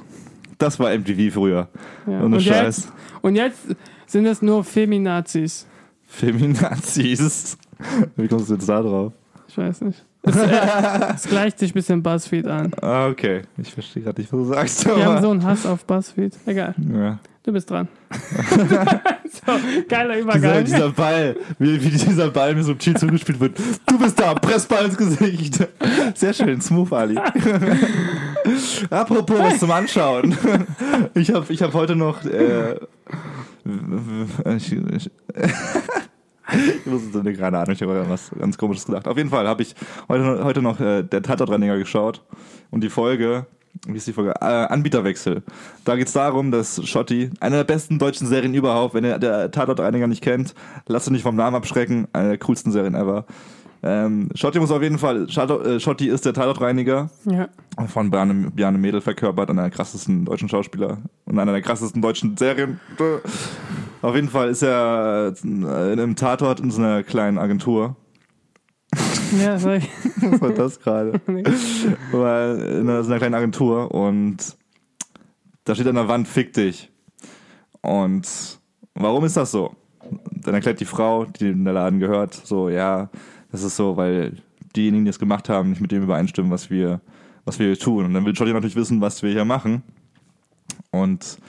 Das 0.58 0.80
war 0.80 0.96
MTV 0.96 1.34
früher. 1.34 1.68
Ja. 2.08 2.20
Und 2.20 2.26
ein 2.26 2.34
Und, 2.36 2.42
Scheiß. 2.42 2.78
jetzt, 2.78 2.92
und 3.22 3.36
jetzt 3.36 3.60
sind 4.06 4.26
es 4.26 4.42
nur 4.42 4.64
Feminazis. 4.64 5.68
Feminazis. 6.08 7.58
Wie 8.16 8.28
kommst 8.28 8.50
du 8.50 8.54
jetzt 8.54 8.70
da 8.70 8.82
drauf? 8.82 9.14
Ich 9.48 9.58
weiß 9.58 9.82
nicht. 9.82 10.04
Es, 10.24 10.36
äh, 10.36 11.14
es 11.14 11.24
gleicht 11.28 11.60
sich 11.60 11.72
ein 11.72 11.76
bisschen 11.76 12.02
Buzzfeed 12.02 12.48
an. 12.48 12.72
Ah, 12.82 13.08
okay. 13.08 13.44
Ich 13.58 13.72
verstehe 13.74 14.04
gerade 14.04 14.20
nicht, 14.20 14.34
was 14.34 14.40
du 14.40 14.46
sagst. 14.46 14.86
Wir 14.86 15.06
haben 15.06 15.22
so 15.22 15.30
einen 15.30 15.44
Hass 15.44 15.66
auf 15.66 15.86
Buzzfeed. 15.86 16.34
Egal, 16.46 16.74
ja. 16.94 17.20
du 17.44 17.52
bist 17.52 17.70
dran. 17.70 17.88
so, 19.46 19.54
geiler 19.88 20.16
dieser, 20.16 20.22
Übergang. 20.22 20.66
dieser 20.66 20.90
Ball, 20.90 21.36
wie, 21.60 21.84
wie 21.84 21.90
dieser 21.90 22.30
Ball 22.30 22.56
mir 22.56 22.64
subtil 22.64 22.96
zugespielt 22.96 23.40
wird. 23.40 23.58
Du 23.86 23.98
bist 23.98 24.20
da, 24.20 24.34
Pressball 24.34 24.86
ins 24.86 24.98
Gesicht. 24.98 25.68
Sehr 26.16 26.34
schön, 26.34 26.62
smooth, 26.62 26.92
Ali. 26.94 27.18
Apropos 28.90 29.40
was 29.40 29.60
zum 29.60 29.72
Anschauen. 29.72 30.38
Ich 31.14 31.32
habe 31.32 31.52
ich 31.52 31.62
hab 31.62 31.74
heute 31.74 31.96
noch. 31.96 32.24
Äh, 32.26 32.76
ich, 34.56 34.72
ich, 34.72 35.12
ich 36.54 36.86
wusste 36.86 37.24
nicht, 37.24 37.40
keine 37.40 37.58
Ahnung, 37.58 37.74
ich 37.74 37.82
habe 37.82 38.06
was 38.08 38.32
ganz 38.38 38.58
komisches 38.58 38.86
gedacht. 38.86 39.08
Auf 39.08 39.18
jeden 39.18 39.30
Fall 39.30 39.48
habe 39.48 39.64
ich 39.64 39.76
heute, 40.08 40.44
heute 40.44 40.62
noch 40.62 40.80
äh, 40.80 41.04
der 41.04 41.22
Tatortreiniger 41.22 41.78
geschaut 41.78 42.22
und 42.70 42.84
die 42.84 42.90
Folge, 42.90 43.48
wie 43.88 43.98
ist 43.98 44.08
die 44.08 44.14
Folge? 44.14 44.34
Äh, 44.42 44.46
Anbieterwechsel. 44.46 45.44
Da 45.84 45.96
geht 45.96 46.08
es 46.08 46.14
darum, 46.14 46.52
dass 46.52 46.86
Schotti, 46.88 47.30
eine 47.40 47.58
der 47.58 47.64
besten 47.64 48.00
deutschen 48.00 48.28
Serien 48.28 48.54
überhaupt, 48.54 48.94
wenn 48.94 49.04
ihr 49.06 49.20
der 49.20 49.52
Tatortreiniger 49.52 50.08
nicht 50.08 50.22
kennt, 50.24 50.54
lasst 50.88 51.08
euch 51.08 51.12
nicht 51.14 51.24
vom 51.24 51.36
Namen 51.36 51.56
abschrecken, 51.56 52.08
eine 52.14 52.30
der 52.30 52.38
coolsten 52.40 52.72
Serien 52.72 52.96
ever. 52.96 53.26
Ähm, 53.84 54.30
Schotti 54.34 54.60
muss 54.60 54.72
auf 54.72 54.82
jeden 54.82 54.98
Fall, 54.98 55.28
äh, 55.30 55.80
Schotti 55.80 56.08
ist 56.08 56.26
der 56.26 56.34
Tatortreiniger 56.34 57.10
Ja. 57.26 57.50
von 57.88 58.10
Bjarne, 58.10 58.50
Bjarne 58.52 58.80
Mädel 58.80 59.00
verkörpert, 59.02 59.50
einer 59.52 59.62
der 59.64 59.72
krassesten 59.72 60.26
deutschen 60.26 60.50
Schauspieler 60.50 60.98
und 61.26 61.38
einer 61.38 61.52
der 61.52 61.62
krassesten 61.62 62.02
deutschen 62.02 62.36
Serien. 62.36 62.80
Auf 64.02 64.16
jeden 64.16 64.30
Fall 64.30 64.50
ist 64.50 64.64
er 64.64 65.34
äh, 65.40 65.48
in 65.48 65.66
einem 65.68 66.16
Tatort 66.16 66.60
in 66.60 66.72
so 66.72 66.82
einer 66.82 67.04
kleinen 67.04 67.38
Agentur. 67.38 67.96
Ja, 69.40 69.56
ich. 69.56 69.90
Was 70.22 70.42
war 70.42 70.52
das 70.52 70.80
gerade? 70.80 71.20
Weil 72.12 72.60
in 72.60 72.90
einer, 72.90 73.04
so 73.04 73.10
einer 73.10 73.20
kleinen 73.20 73.36
Agentur 73.36 73.94
und 73.94 74.56
da 75.66 75.74
steht 75.76 75.88
an 75.88 75.96
der 75.96 76.08
Wand, 76.08 76.28
fick 76.28 76.54
dich. 76.54 76.92
Und 77.82 78.60
warum 78.94 79.26
ist 79.26 79.36
das 79.36 79.52
so? 79.52 79.76
Dann 80.32 80.54
erklärt 80.54 80.80
die 80.80 80.86
Frau, 80.86 81.26
die 81.26 81.50
in 81.50 81.66
der 81.66 81.74
Laden 81.74 82.00
gehört, 82.00 82.34
so, 82.34 82.70
ja, 82.70 83.10
das 83.52 83.64
ist 83.64 83.76
so, 83.76 83.98
weil 83.98 84.38
diejenigen, 84.76 85.06
die 85.06 85.10
es 85.10 85.20
gemacht 85.20 85.50
haben, 85.50 85.70
nicht 85.70 85.82
mit 85.82 85.92
dem 85.92 86.04
übereinstimmen, 86.04 86.52
was 86.52 86.70
wir, 86.70 87.02
was 87.46 87.60
wir 87.60 87.68
hier 87.68 87.80
tun. 87.80 88.06
Und 88.06 88.14
dann 88.14 88.26
will 88.26 88.34
Jolly 88.34 88.54
natürlich 88.54 88.76
wissen, 88.76 89.02
was 89.02 89.24
wir 89.24 89.32
hier 89.32 89.46
machen. 89.46 89.84
Und 90.92 91.40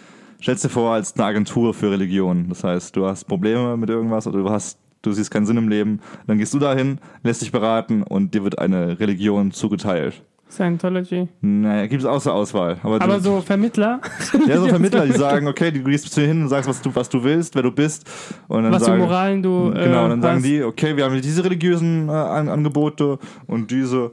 stellst 0.41 0.65
dir 0.65 0.69
vor, 0.69 0.95
als 0.95 1.15
eine 1.15 1.25
Agentur 1.25 1.75
für 1.75 1.91
Religion. 1.91 2.49
Das 2.49 2.65
heißt, 2.65 2.97
du 2.97 3.07
hast 3.07 3.25
Probleme 3.25 3.77
mit 3.77 3.91
irgendwas 3.91 4.27
oder 4.27 4.39
du 4.39 4.51
hast, 4.51 4.79
du 5.07 5.13
siehst 5.13 5.31
keinen 5.31 5.47
Sinn 5.47 5.57
im 5.57 5.69
Leben. 5.69 6.01
Dann 6.27 6.39
gehst 6.39 6.53
du 6.53 6.59
dahin, 6.59 6.99
lässt 7.23 7.43
dich 7.43 7.53
beraten 7.53 8.03
und 8.03 8.35
dir 8.35 8.45
wird 8.45 8.59
eine 8.59 8.99
Religion 9.01 9.53
zugeteilt. 9.53 10.23
Scientology. 10.49 11.29
Naja, 11.41 11.87
gibt 11.87 12.03
es 12.03 12.07
außer 12.07 12.33
Auswahl. 12.33 12.79
Aber, 12.83 13.01
Aber 13.03 13.17
du, 13.17 13.21
so 13.21 13.41
Vermittler, 13.41 14.01
ja, 14.47 14.59
so 14.59 14.69
Vermittler, 14.69 15.05
die 15.07 15.13
sagen, 15.19 15.49
okay, 15.49 15.73
du 15.73 15.83
gehst 15.83 16.13
zu 16.13 16.21
hin 16.21 16.43
und 16.43 16.49
sagst, 16.49 16.69
was 16.69 16.81
du, 16.81 16.95
was 16.95 17.09
du 17.09 17.23
willst, 17.23 17.55
wer 17.57 17.63
du 17.63 17.73
bist. 17.73 18.09
Und 18.47 18.63
dann 18.63 18.73
was 18.73 18.83
für 18.83 18.91
sagen, 18.91 19.03
Moralen 19.03 19.43
du. 19.43 19.73
Äh, 19.75 19.85
Genau, 19.85 20.05
und 20.05 20.11
dann 20.11 20.23
sagen 20.23 20.37
hast. 20.37 20.45
die, 20.47 20.63
okay, 20.63 20.97
wir 20.97 21.05
haben 21.05 21.21
diese 21.21 21.45
religiösen 21.45 22.09
äh, 22.09 22.13
An 22.13 22.49
Angebote 22.49 23.19
und 23.47 23.71
diese 23.71 24.13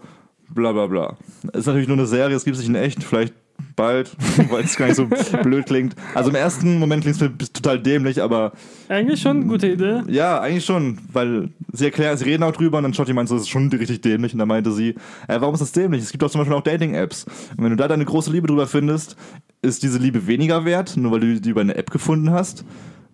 bla 0.49 0.71
bla 0.71 0.87
bla. 0.87 1.17
Ist 1.53 1.67
natürlich 1.67 1.87
nur 1.87 1.97
eine 1.97 2.07
Serie, 2.07 2.35
es 2.35 2.45
gibt 2.45 2.57
sich 2.57 2.67
in 2.67 2.75
echt, 2.75 3.03
vielleicht 3.03 3.33
bald, 3.75 4.15
weil 4.49 4.63
es 4.63 4.75
gar 4.75 4.87
nicht 4.87 4.95
so 4.95 5.07
blöd 5.43 5.65
klingt. 5.65 5.95
Also 6.13 6.29
im 6.29 6.35
ersten 6.35 6.79
Moment 6.79 7.03
klingt 7.03 7.21
es 7.41 7.51
total 7.53 7.79
dämlich, 7.79 8.21
aber. 8.21 8.51
Eigentlich 8.89 9.21
schon 9.21 9.37
eine 9.37 9.45
gute 9.47 9.67
Idee. 9.71 10.01
Ja, 10.07 10.39
eigentlich 10.39 10.65
schon, 10.65 10.99
weil 11.11 11.49
sie 11.71 11.85
erklären, 11.85 12.17
sie 12.17 12.25
reden 12.25 12.43
auch 12.43 12.51
drüber 12.51 12.77
und 12.77 12.83
dann 12.83 12.93
schaut 12.93 13.07
jemand 13.07 13.29
so, 13.29 13.35
das 13.35 13.43
ist 13.43 13.49
schon 13.49 13.69
richtig 13.69 14.01
dämlich. 14.01 14.33
Und 14.33 14.39
dann 14.39 14.47
meinte 14.47 14.71
sie, 14.71 14.89
äh, 15.27 15.39
warum 15.39 15.53
ist 15.53 15.61
das 15.61 15.71
dämlich? 15.71 16.03
Es 16.03 16.11
gibt 16.11 16.21
doch 16.21 16.29
zum 16.29 16.39
Beispiel 16.39 16.55
auch 16.57 16.63
Dating-Apps. 16.63 17.25
Und 17.57 17.63
wenn 17.63 17.71
du 17.71 17.75
da 17.77 17.87
deine 17.87 18.05
große 18.05 18.31
Liebe 18.31 18.47
drüber 18.47 18.67
findest, 18.67 19.15
ist 19.61 19.83
diese 19.83 19.97
Liebe 19.97 20.27
weniger 20.27 20.65
wert, 20.65 20.97
nur 20.97 21.11
weil 21.11 21.19
du 21.21 21.41
die 21.41 21.49
über 21.49 21.61
eine 21.61 21.75
App 21.75 21.89
gefunden 21.91 22.31
hast. 22.31 22.65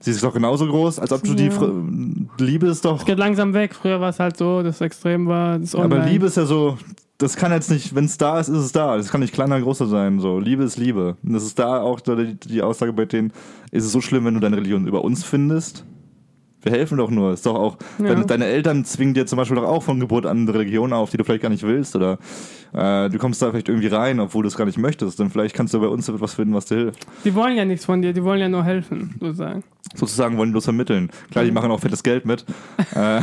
Sie 0.02 0.12
ist 0.12 0.24
doch 0.24 0.34
genauso 0.34 0.66
groß, 0.66 0.98
als 1.00 1.12
ob 1.12 1.24
du 1.24 1.34
die 1.34 1.48
Ja. 1.48 1.72
Liebe 2.38 2.68
ist 2.68 2.86
doch. 2.86 3.00
Es 3.00 3.06
geht 3.06 3.18
langsam 3.18 3.54
weg. 3.54 3.76
Früher 3.76 4.00
war 4.00 4.10
es 4.10 4.20
halt 4.20 4.38
so, 4.38 4.64
das 4.64 4.80
extrem 4.80 5.28
war. 5.28 5.60
Das 5.60 5.76
Aber 5.76 5.84
Online. 5.86 6.10
Liebe 6.10 6.26
ist 6.28 6.38
ja 6.38 6.46
so, 6.46 6.78
das 7.20 7.36
kann 7.36 7.52
jetzt 7.52 7.70
nicht, 7.70 7.94
wenn 7.94 8.06
es 8.06 8.18
da 8.18 8.40
ist, 8.40 8.48
ist 8.48 8.58
es 8.58 8.72
da. 8.72 8.96
Das 8.96 9.10
kann 9.10 9.20
nicht 9.20 9.34
kleiner, 9.34 9.60
größer 9.60 9.88
sein. 9.88 10.20
So, 10.20 10.40
Liebe 10.40 10.64
ist 10.64 10.78
Liebe. 10.78 11.18
Und 11.22 11.34
das 11.34 11.44
ist 11.44 11.60
da 11.60 11.82
auch 11.82 12.00
die, 12.00 12.36
die 12.36 12.62
Aussage 12.62 12.94
bei 12.94 13.06
denen, 13.06 13.34
ist 13.72 13.84
es 13.84 13.92
so 13.92 14.00
schlimm, 14.00 14.24
wenn 14.26 14.36
du 14.36 14.40
deine 14.40 14.56
Religion 14.56 14.88
über 14.88 15.04
uns 15.04 15.26
findest? 15.26 15.86
Wir 16.70 16.78
helfen 16.78 16.98
doch 16.98 17.10
nur. 17.10 17.34
Ist 17.34 17.46
doch 17.46 17.56
auch, 17.56 17.78
Ja. 17.98 18.10
wenn 18.10 18.28
deine 18.28 18.46
Eltern 18.46 18.86
zwingen 18.86 19.14
dir 19.14 19.26
zum 19.26 19.38
Beispiel 19.38 19.56
doch 19.58 19.68
auch 19.68 19.82
von 19.84 20.00
Geburt 20.00 20.26
an 20.26 20.40
eine 20.48 20.54
Religion 20.54 20.94
auf, 20.94 21.10
die 21.10 21.18
du 21.18 21.24
vielleicht 21.24 21.42
gar 21.42 21.50
nicht 21.50 21.64
willst. 21.64 21.96
Oder 21.96 22.20
äh, 22.74 23.10
du 23.10 23.18
kommst 23.18 23.42
da 23.42 23.50
vielleicht 23.50 23.70
irgendwie 23.70 23.88
rein, 23.88 24.20
obwohl 24.20 24.44
du 24.44 24.48
es 24.48 24.56
gar 24.56 24.66
nicht 24.66 24.78
möchtest. 24.78 25.20
Dann 25.20 25.30
vielleicht 25.32 25.56
kannst 25.56 25.74
du 25.74 25.80
bei 25.80 25.88
uns 25.88 26.08
etwas 26.08 26.36
finden, 26.36 26.54
was 26.54 26.66
dir 26.66 26.76
hilft. 26.76 27.08
Die 27.26 27.34
wollen 27.34 27.58
ja 27.58 27.66
nichts 27.66 27.86
von 27.86 28.02
dir, 28.02 28.14
die 28.14 28.24
wollen 28.24 28.40
ja 28.40 28.50
nur 28.50 28.64
helfen, 28.64 29.16
sozusagen. 29.20 29.64
Sozusagen 29.96 30.38
wollen 30.38 30.50
die 30.50 30.54
bloß 30.54 30.66
vermitteln. 30.66 31.10
Klar, 31.32 31.44
die 31.46 31.52
machen 31.52 31.72
auch 31.72 31.80
fettes 31.80 32.04
Geld 32.04 32.26
mit. 32.26 32.46
Äh, 32.96 33.22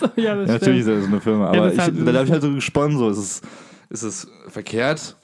So, 0.00 0.08
ja, 0.16 0.34
das 0.34 0.46
Ja, 0.48 0.52
natürlich 0.54 0.80
ist 0.80 0.88
das 0.88 1.04
eine 1.06 1.20
Firma. 1.20 1.52
Ja, 1.54 1.60
Aber 1.62 1.70
das 1.70 1.88
ich, 1.88 2.04
da 2.04 2.12
habe 2.12 2.24
ich 2.24 2.30
halt 2.32 2.42
so 2.42 2.52
gesponnen, 2.54 2.96
so 2.98 3.10
ist 3.10 3.18
es, 3.18 3.42
ist 3.90 4.02
es 4.02 4.28
verkehrt, 4.48 5.16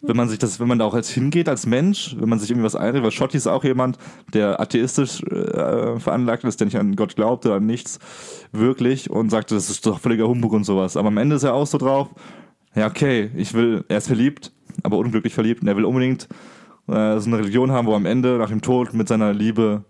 wenn 0.00 0.16
man 0.16 0.28
sich 0.28 0.38
das, 0.38 0.60
wenn 0.60 0.68
man 0.68 0.78
da 0.78 0.84
auch 0.84 0.94
als 0.94 1.10
hingeht 1.10 1.48
als 1.48 1.66
Mensch, 1.66 2.14
wenn 2.18 2.28
man 2.28 2.38
sich 2.38 2.50
irgendwie 2.50 2.64
was 2.64 2.76
einredet, 2.76 3.02
weil 3.02 3.10
Schotti 3.10 3.36
ist 3.36 3.48
auch 3.48 3.64
jemand, 3.64 3.98
der 4.32 4.60
atheistisch 4.60 5.22
äh, 5.24 5.98
veranlagt 5.98 6.44
ist, 6.44 6.60
der 6.60 6.66
nicht 6.66 6.78
an 6.78 6.94
Gott 6.94 7.16
glaubt 7.16 7.46
oder 7.46 7.56
an 7.56 7.66
nichts 7.66 7.98
wirklich 8.52 9.10
und 9.10 9.30
sagte, 9.30 9.56
das 9.56 9.70
ist 9.70 9.86
doch 9.86 9.98
völliger 9.98 10.28
Humbug 10.28 10.52
und 10.52 10.64
sowas. 10.64 10.96
Aber 10.96 11.08
am 11.08 11.16
Ende 11.16 11.36
ist 11.36 11.42
er 11.42 11.54
auch 11.54 11.66
so 11.66 11.78
drauf, 11.78 12.08
ja 12.76 12.86
okay, 12.86 13.30
ich 13.34 13.54
will, 13.54 13.84
er 13.88 13.98
ist 13.98 14.06
verliebt, 14.06 14.52
aber 14.84 14.98
unglücklich 14.98 15.34
verliebt 15.34 15.62
und 15.62 15.68
er 15.68 15.76
will 15.76 15.84
unbedingt 15.84 16.28
äh, 16.86 17.18
so 17.18 17.28
eine 17.28 17.38
Religion 17.38 17.72
haben, 17.72 17.88
wo 17.88 17.94
am 17.94 18.06
Ende 18.06 18.38
nach 18.38 18.50
dem 18.50 18.62
Tod 18.62 18.94
mit 18.94 19.08
seiner 19.08 19.32
Liebe 19.32 19.84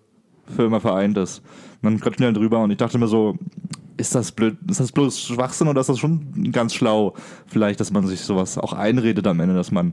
für 0.47 0.65
immer 0.65 0.81
vereint 0.81 1.19
ist. 1.19 1.43
Quatschen 1.83 2.21
wir 2.21 2.27
halt 2.27 2.37
drüber 2.37 2.61
und 2.61 2.71
ich 2.71 2.79
dachte 2.79 2.99
mir 2.99 3.09
so, 3.09 3.37
ist 3.99 4.15
das 4.15 4.33
blöd, 4.33 4.57
ist 4.69 4.81
das 4.81 4.93
bloß 4.93 5.21
Schwachsinn 5.21 5.69
oder 5.69 5.81
ist 5.81 5.89
das 5.89 5.99
schon 5.99 6.51
ganz 6.53 6.75
schlau, 6.75 7.15
vielleicht, 7.47 7.81
dass 7.81 7.93
man 7.93 8.07
sich 8.07 8.21
sowas 8.21 8.57
auch 8.57 8.73
einredet 8.73 9.27
am 9.27 9.41
Ende, 9.41 9.55
dass 9.55 9.71
man, 9.71 9.93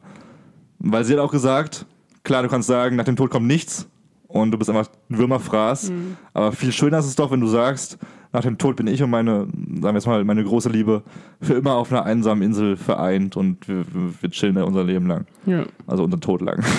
weil 0.80 1.04
sie 1.04 1.14
hat 1.14 1.20
auch 1.20 1.32
gesagt, 1.32 1.86
klar, 2.24 2.44
du 2.44 2.50
kannst 2.50 2.68
sagen, 2.68 2.96
nach 2.96 3.06
dem 3.06 3.16
Tod 3.16 3.30
kommt 3.30 3.48
nichts 3.48 3.88
und 4.28 4.52
du 4.52 4.58
bist 4.58 4.70
einfach 4.70 4.90
ein 5.10 5.18
Würmerfraß, 5.18 5.92
aber 6.34 6.52
viel 6.52 6.72
schöner 6.72 7.00
ist 7.00 7.08
es 7.08 7.16
doch, 7.16 7.32
wenn 7.32 7.42
du 7.42 7.48
sagst, 7.48 7.98
nach 8.32 8.42
dem 8.42 8.58
Tod 8.58 8.76
bin 8.76 8.88
ich 8.88 9.02
und 9.02 9.10
meine, 9.10 9.48
sagen 9.48 9.82
wir 9.82 9.94
jetzt 9.94 10.08
mal, 10.08 10.24
meine 10.26 10.44
große 10.44 10.70
Liebe 10.70 11.04
für 11.42 11.54
immer 11.54 11.76
auf 11.76 11.92
einer 11.92 12.04
einsamen 12.04 12.44
Insel 12.44 12.76
vereint 12.76 13.38
und 13.38 13.68
wir, 13.68 13.86
wir 14.22 14.30
chillen 14.30 14.58
unser 14.58 14.84
Leben 14.84 15.08
lang. 15.08 15.26
Ja. 15.46 15.66
Also 15.88 16.04
unser 16.04 16.20
Tod 16.20 16.42
lang. 16.42 16.64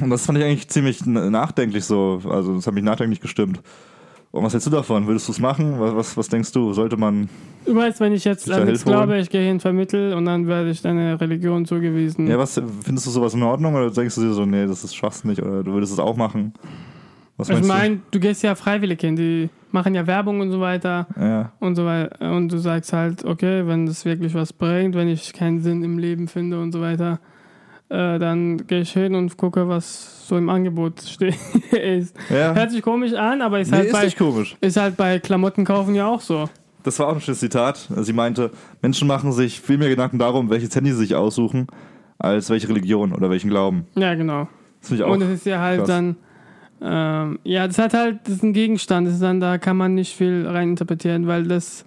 Und 0.00 0.10
das 0.10 0.26
fand 0.26 0.38
ich 0.38 0.44
eigentlich 0.44 0.68
ziemlich 0.68 1.06
nachdenklich 1.06 1.84
so. 1.84 2.20
Also 2.28 2.56
das 2.56 2.66
hat 2.66 2.74
mich 2.74 2.82
nachdenklich 2.82 3.20
gestimmt. 3.20 3.60
Und 4.34 4.42
was 4.42 4.52
hältst 4.52 4.66
du 4.66 4.70
davon? 4.72 5.06
Würdest 5.06 5.28
du 5.28 5.32
es 5.32 5.38
machen? 5.38 5.78
Was, 5.78 5.94
was, 5.94 6.16
was 6.16 6.28
denkst 6.28 6.50
du? 6.50 6.72
Sollte 6.72 6.96
man. 6.96 7.28
Du 7.64 7.76
weißt, 7.76 8.00
wenn 8.00 8.12
ich 8.12 8.24
jetzt 8.24 8.50
an 8.50 8.64
nichts 8.64 8.84
glaube, 8.84 9.16
ich 9.18 9.30
gehe 9.30 9.46
hin, 9.46 9.60
vermittel 9.60 10.12
und 10.12 10.24
dann 10.24 10.48
werde 10.48 10.70
ich 10.70 10.82
deine 10.82 11.20
Religion 11.20 11.64
zugewiesen. 11.66 12.26
Ja, 12.26 12.36
was 12.36 12.60
findest 12.82 13.06
du 13.06 13.12
sowas 13.12 13.34
in 13.34 13.44
Ordnung? 13.44 13.76
Oder 13.76 13.92
denkst 13.92 14.16
du 14.16 14.22
dir 14.22 14.32
so, 14.32 14.44
nee, 14.44 14.66
das 14.66 14.82
ist 14.82 14.96
schwachsinnig 14.96 15.40
oder 15.40 15.62
du 15.62 15.72
würdest 15.72 15.92
es 15.92 16.00
auch 16.00 16.16
machen? 16.16 16.52
Was 17.36 17.48
ich 17.48 17.54
meinst 17.54 17.68
meine, 17.68 18.00
du 18.10 18.18
gehst 18.18 18.42
ja 18.42 18.56
freiwillig 18.56 19.00
hin, 19.02 19.14
die 19.14 19.50
machen 19.70 19.94
ja 19.94 20.04
Werbung 20.04 20.40
und 20.40 20.50
so 20.50 20.60
weiter 20.60 21.06
du? 21.14 21.20
Ja. 21.20 21.52
und 21.60 21.76
so 21.76 21.86
weiter. 21.86 22.32
Und 22.32 22.50
du 22.50 22.58
sagst 22.58 22.92
halt, 22.92 23.24
okay, 23.24 23.68
wenn 23.68 23.86
das 23.86 24.04
wirklich 24.04 24.34
was 24.34 24.52
bringt, 24.52 24.96
wenn 24.96 25.06
ich 25.06 25.32
keinen 25.32 25.60
Sinn 25.60 25.84
im 25.84 25.96
Leben 25.96 26.26
finde 26.26 26.60
und 26.60 26.72
so 26.72 26.80
weiter, 26.80 27.20
äh, 27.94 28.18
dann 28.18 28.66
gehe 28.66 28.80
ich 28.80 28.92
hin 28.92 29.14
und 29.14 29.36
gucke, 29.36 29.68
was 29.68 30.26
so 30.28 30.36
im 30.36 30.48
Angebot 30.48 31.00
steht. 31.06 31.36
Ja. 32.30 32.54
Hört 32.54 32.70
sich 32.70 32.82
komisch 32.82 33.12
an, 33.14 33.40
aber 33.42 33.60
ist 33.60 33.70
Nee, 33.70 33.76
halt 33.78 33.86
ist 33.88 33.92
bei 33.92 34.04
nicht 34.04 34.18
komisch. 34.18 34.56
ist 34.60 34.76
halt 34.76 34.96
bei 34.96 35.18
Klamotten 35.18 35.64
kaufen 35.64 35.94
ja 35.94 36.06
auch 36.08 36.20
so. 36.20 36.48
Das 36.82 36.98
war 36.98 37.08
auch 37.08 37.14
ein 37.14 37.20
schönes 37.20 37.40
Zitat. 37.40 37.88
Sie 37.96 38.12
meinte, 38.12 38.50
Menschen 38.82 39.08
machen 39.08 39.32
sich 39.32 39.60
viel 39.60 39.78
mehr 39.78 39.88
Gedanken 39.88 40.18
darum, 40.18 40.50
welches 40.50 40.74
Handy 40.76 40.90
sie 40.90 40.98
sich 40.98 41.14
aussuchen, 41.14 41.66
als 42.18 42.50
welche 42.50 42.68
Religion 42.68 43.12
oder 43.12 43.30
welchen 43.30 43.48
Glauben. 43.48 43.86
Ja, 43.96 44.14
genau. 44.14 44.48
Das 44.82 44.90
ich 44.90 45.02
auch. 45.02 45.10
Und 45.12 45.22
es 45.22 45.30
ist 45.30 45.46
ja 45.46 45.60
halt 45.60 45.78
krass. 45.78 45.88
dann, 45.88 46.16
ähm, 46.82 47.38
ja, 47.44 47.66
das 47.66 47.78
hat 47.78 47.94
halt, 47.94 48.18
das 48.24 48.34
ist 48.34 48.42
ein 48.42 48.52
Gegenstand, 48.52 49.06
das 49.06 49.14
ist 49.14 49.22
dann, 49.22 49.40
da 49.40 49.56
kann 49.56 49.76
man 49.78 49.94
nicht 49.94 50.14
viel 50.14 50.46
reininterpretieren, 50.46 51.26
weil 51.26 51.44
das, 51.44 51.86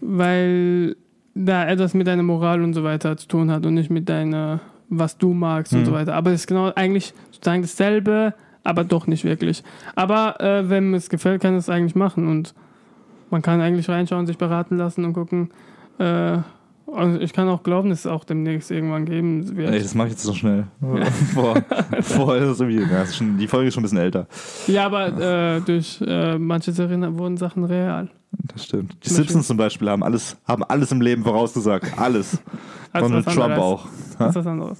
weil 0.00 0.96
da 1.34 1.66
etwas 1.68 1.92
mit 1.94 2.06
deiner 2.06 2.22
Moral 2.22 2.62
und 2.62 2.72
so 2.74 2.84
weiter 2.84 3.16
zu 3.16 3.28
tun 3.28 3.50
hat 3.50 3.66
und 3.66 3.74
nicht 3.74 3.90
mit 3.90 4.08
deiner, 4.08 4.60
was 4.88 5.18
du 5.18 5.32
magst 5.34 5.72
und 5.72 5.80
Mhm. 5.80 5.86
so 5.86 5.92
weiter. 5.92 6.14
Aber 6.14 6.30
es 6.30 6.40
ist 6.42 6.46
genau 6.46 6.72
eigentlich 6.74 7.12
sozusagen 7.30 7.62
dasselbe, 7.62 8.34
aber 8.64 8.84
doch 8.84 9.06
nicht 9.06 9.24
wirklich. 9.24 9.62
Aber 9.94 10.40
äh, 10.40 10.68
wenn 10.68 10.94
es 10.94 11.08
gefällt, 11.08 11.42
kann 11.42 11.54
es 11.56 11.68
eigentlich 11.68 11.94
machen 11.94 12.26
und 12.28 12.54
man 13.30 13.42
kann 13.42 13.60
eigentlich 13.60 13.88
reinschauen, 13.88 14.26
sich 14.26 14.38
beraten 14.38 14.76
lassen 14.76 15.04
und 15.04 15.12
gucken. 15.12 15.50
Äh, 15.98 16.38
und 16.86 17.20
ich 17.20 17.34
kann 17.34 17.46
auch 17.50 17.62
glauben, 17.62 17.90
dass 17.90 18.00
es 18.00 18.06
auch 18.06 18.24
demnächst 18.24 18.70
irgendwann 18.70 19.04
geben 19.04 19.56
wird. 19.58 19.72
Ey, 19.74 19.82
das 19.82 19.94
mache 19.94 20.06
ich 20.06 20.12
jetzt 20.14 20.22
so 20.22 20.32
schnell. 20.32 20.64
Vor, 21.34 21.56
vorher 22.00 22.44
ist 22.44 22.48
es 22.52 22.60
irgendwie, 22.60 22.80
ja, 22.90 23.02
ist 23.02 23.16
schon, 23.16 23.36
die 23.36 23.46
Folge 23.46 23.68
ist 23.68 23.74
schon 23.74 23.82
ein 23.82 23.84
bisschen 23.84 23.98
älter. 23.98 24.26
Ja, 24.66 24.86
aber 24.86 25.08
äh, 25.56 25.60
durch 25.60 26.00
äh, 26.06 26.38
manche 26.38 26.72
Serien 26.72 27.18
wurden 27.18 27.36
Sachen 27.36 27.64
real. 27.64 28.08
Das 28.54 28.64
stimmt. 28.64 28.94
Die 29.04 29.08
Zum 29.08 29.16
Simpsons 29.16 29.46
zum 29.48 29.56
Beispiel 29.58 29.88
haben 29.90 30.02
alles, 30.02 30.36
haben 30.46 30.62
alles 30.64 30.90
im 30.92 31.00
Leben 31.02 31.24
vorausgesagt. 31.24 31.98
Alles. 31.98 32.38
Donald 32.94 33.26
Trump 33.26 33.58
auch. 33.58 33.86
Das 34.18 34.30
ist 34.30 34.34
was 34.36 34.46
anderes. 34.46 34.78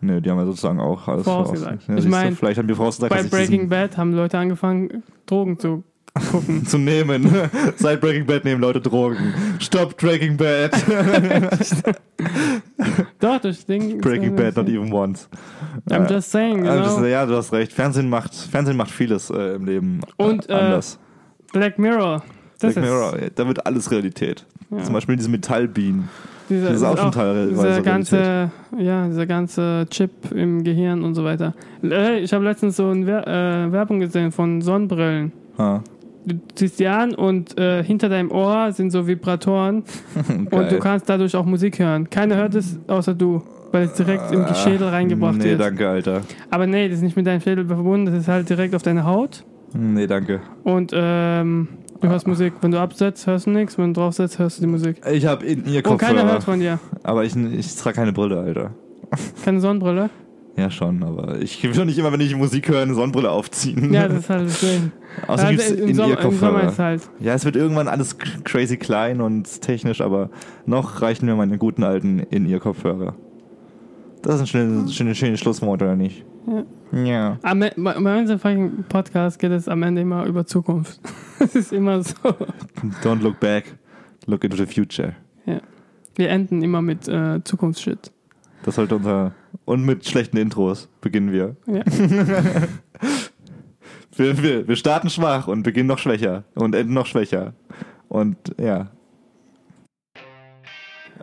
Nö, 0.00 0.20
die 0.20 0.30
haben 0.30 0.38
ja 0.38 0.44
sozusagen 0.46 0.78
auch 0.80 1.08
alles 1.08 1.24
Vorausgesagt. 1.24 1.82
vorausgesagt. 1.82 1.88
Ja, 1.88 1.94
Ich 1.96 2.02
siehst 2.02 2.06
du, 2.06 2.10
mein, 2.24 2.36
vielleicht 2.36 2.58
haben 2.58 2.68
die 2.68 2.74
vorausgesagt, 2.74 3.10
Bei 3.12 3.22
Breaking 3.24 3.68
Bad 3.68 3.96
haben 3.96 4.12
Leute 4.14 4.38
angefangen, 4.38 5.02
Drogen 5.26 5.58
zu 5.58 5.82
gucken. 6.30 6.64
zu 6.66 6.78
nehmen. 6.78 7.28
Seit 7.76 8.00
Breaking 8.00 8.24
Bad 8.26 8.44
nehmen 8.44 8.60
Leute 8.60 8.80
Drogen. 8.80 9.34
Stop 9.58 9.96
Breaking 9.96 10.36
Bad. 10.36 10.72
Doch, 13.20 13.40
durch 13.40 13.64
Ding. 13.66 14.00
Breaking 14.00 14.34
Bad, 14.36 14.56
not 14.56 14.68
even 14.68 14.92
once. 14.92 15.28
I'm 15.90 16.08
just 16.10 16.30
saying, 16.30 16.66
Ah, 16.66 16.76
das- 16.78 16.96
know. 16.96 17.04
Ja, 17.06 17.26
du 17.26 17.34
hast 17.36 17.52
recht. 17.52 17.72
Fernsehen 17.72 18.08
macht, 18.08 18.34
Fernsehen 18.34 18.76
macht 18.76 18.90
vieles 18.90 19.30
äh, 19.30 19.54
im 19.56 19.64
Leben 19.66 20.00
Und, 20.16 20.48
äh, 20.48 20.52
äh, 20.52 20.56
anders. 20.56 20.98
Black 21.52 21.78
Mirror. 21.78 22.22
Das 22.60 22.74
Black 22.74 22.84
Mirror, 22.84 23.16
da 23.34 23.46
wird 23.46 23.64
alles 23.66 23.90
Realität. 23.90 24.44
Ja. 24.70 24.82
Zum 24.82 24.92
Beispiel 24.94 25.16
diese 25.16 25.28
Metallbienen. 25.30 26.08
Dieser, 26.48 26.68
Das 26.68 26.76
ist 26.76 26.84
auch 26.84 26.96
schon 26.98 27.12
teilweise 27.12 27.48
dieser 27.50 27.82
ganze, 27.82 28.50
ja, 28.78 29.06
dieser 29.06 29.26
ganze 29.26 29.86
Chip 29.90 30.10
im 30.34 30.64
Gehirn 30.64 31.02
und 31.02 31.14
so 31.14 31.24
weiter. 31.24 31.54
Äh, 31.82 32.20
Ich 32.20 32.32
habe 32.32 32.44
letztens 32.44 32.76
so 32.76 32.88
eine 32.88 33.26
äh, 33.26 33.72
Werbung 33.72 34.00
gesehen 34.00 34.32
von 34.32 34.60
Sonnenbrillen. 34.62 35.32
Ah, 35.58 35.80
Du 36.24 36.34
ziehst 36.54 36.78
die 36.78 36.86
an 36.86 37.14
und 37.14 37.58
äh, 37.58 37.82
hinter 37.82 38.10
deinem 38.10 38.30
Ohr 38.30 38.70
sind 38.72 38.90
so 38.90 39.06
Vibratoren 39.06 39.84
und 40.50 40.70
du 40.72 40.78
kannst 40.78 41.08
dadurch 41.08 41.34
auch 41.34 41.46
Musik 41.46 41.78
hören. 41.78 42.10
Keiner 42.10 42.36
hört 42.36 42.54
es 42.54 42.78
außer 42.86 43.14
du, 43.14 43.42
weil 43.72 43.84
es 43.84 43.94
direkt 43.94 44.30
im 44.32 44.44
Schädel 44.54 44.88
reingebracht 44.88 45.36
nee, 45.38 45.44
wird. 45.44 45.60
danke, 45.60 45.88
Alter. 45.88 46.20
Aber 46.50 46.66
nee, 46.66 46.86
das 46.88 46.98
ist 46.98 47.02
nicht 47.04 47.16
mit 47.16 47.26
deinem 47.26 47.40
Schädel 47.40 47.64
verbunden, 47.66 48.06
das 48.06 48.14
ist 48.16 48.28
halt 48.28 48.48
direkt 48.50 48.74
auf 48.74 48.82
deine 48.82 49.04
Haut. 49.04 49.42
Nee, 49.72 50.06
danke. 50.06 50.40
Und 50.64 50.92
ähm, 50.94 51.68
du 52.00 52.08
hörst 52.08 52.26
Musik. 52.26 52.54
Wenn 52.60 52.70
du 52.70 52.78
absetzt, 52.80 53.26
hörst 53.26 53.46
du 53.46 53.50
nichts. 53.50 53.78
Wenn 53.78 53.92
du 53.94 54.00
draufsetzt, 54.00 54.38
hörst 54.38 54.58
du 54.58 54.62
die 54.62 54.68
Musik. 54.68 55.00
Ich 55.10 55.26
habe 55.26 55.44
in 55.46 55.66
ihr 55.66 55.84
Und 55.86 55.98
keiner 55.98 56.14
Kopfhörer, 56.20 56.32
hört 56.32 56.44
von 56.44 56.60
dir. 56.60 56.78
aber 57.02 57.24
ich, 57.24 57.34
ich 57.36 57.74
trage 57.76 57.96
keine 57.96 58.12
Brille, 58.12 58.38
Alter. 58.40 58.70
Keine 59.44 59.60
Sonnenbrille. 59.60 60.10
Ja, 60.56 60.70
schon, 60.72 61.04
aber 61.04 61.38
ich 61.40 61.62
will 61.62 61.72
doch 61.72 61.84
nicht 61.84 61.98
immer, 61.98 62.12
wenn 62.12 62.20
ich 62.20 62.34
Musik 62.34 62.68
höre, 62.68 62.82
eine 62.82 62.92
Sonnenbrille 62.94 63.30
aufziehen. 63.30 63.94
Ja, 63.94 64.08
das 64.08 64.18
ist 64.18 64.30
halt 64.30 64.46
das 64.48 64.60
Ding. 64.60 64.90
Außerdem 65.28 65.28
Also 65.28 65.46
gibt's 65.50 65.70
in 65.70 65.94
Sommer, 65.94 66.08
ihr 66.08 66.16
Kopfhörer. 66.16 66.68
ist 66.68 66.78
halt. 66.80 67.02
Ja, 67.20 67.34
es 67.34 67.44
wird 67.44 67.54
irgendwann 67.54 67.86
alles 67.86 68.16
crazy 68.42 68.76
klein 68.76 69.20
und 69.20 69.60
technisch, 69.60 70.00
aber 70.00 70.30
noch 70.66 71.00
reichen 71.00 71.26
mir 71.26 71.36
meine 71.36 71.58
guten 71.58 71.84
alten 71.84 72.18
in 72.18 72.44
ihr 72.46 72.58
Kopfhörer. 72.58 73.14
Das 74.22 74.34
ist 74.34 74.40
ein 74.40 74.46
schönes, 74.48 74.94
schönes, 74.96 75.16
schönes 75.16 75.38
Schlusswort, 75.38 75.80
oder 75.80 75.94
nicht? 75.94 76.24
Ja. 76.48 76.64
Ja. 76.92 77.38
Am, 77.42 77.62
E- 77.62 77.72
bei 77.76 78.18
unserem 78.18 78.84
Podcast 78.88 79.38
geht 79.38 79.52
es 79.52 79.68
am 79.68 79.82
Ende 79.82 80.02
immer 80.02 80.24
über 80.26 80.46
Zukunft. 80.46 81.00
Es 81.40 81.54
ist 81.54 81.72
immer 81.72 82.02
so. 82.02 82.14
Don't 83.04 83.22
look 83.22 83.38
back, 83.38 83.64
look 84.26 84.42
into 84.42 84.56
the 84.56 84.66
future. 84.66 85.14
Wir 86.16 86.30
enden 86.30 86.62
immer 86.62 86.82
mit 86.82 87.06
äh, 87.06 87.44
Zukunftsshit. 87.44 88.10
Das 88.64 88.74
sollte 88.74 88.96
unser. 88.96 89.34
Und 89.64 89.84
mit 89.84 90.04
schlechten 90.04 90.36
Intros 90.36 90.88
beginnen 91.00 91.30
wir. 91.30 91.54
Ja. 91.66 91.82
Wir, 94.16 94.42
wir, 94.42 94.66
wir 94.66 94.74
starten 94.74 95.10
schwach 95.10 95.46
und 95.46 95.62
beginnen 95.62 95.86
noch 95.86 96.00
schwächer 96.00 96.42
und 96.56 96.74
enden 96.74 96.92
noch 96.92 97.06
schwächer. 97.06 97.52
Und 98.08 98.36
ja. 98.60 98.88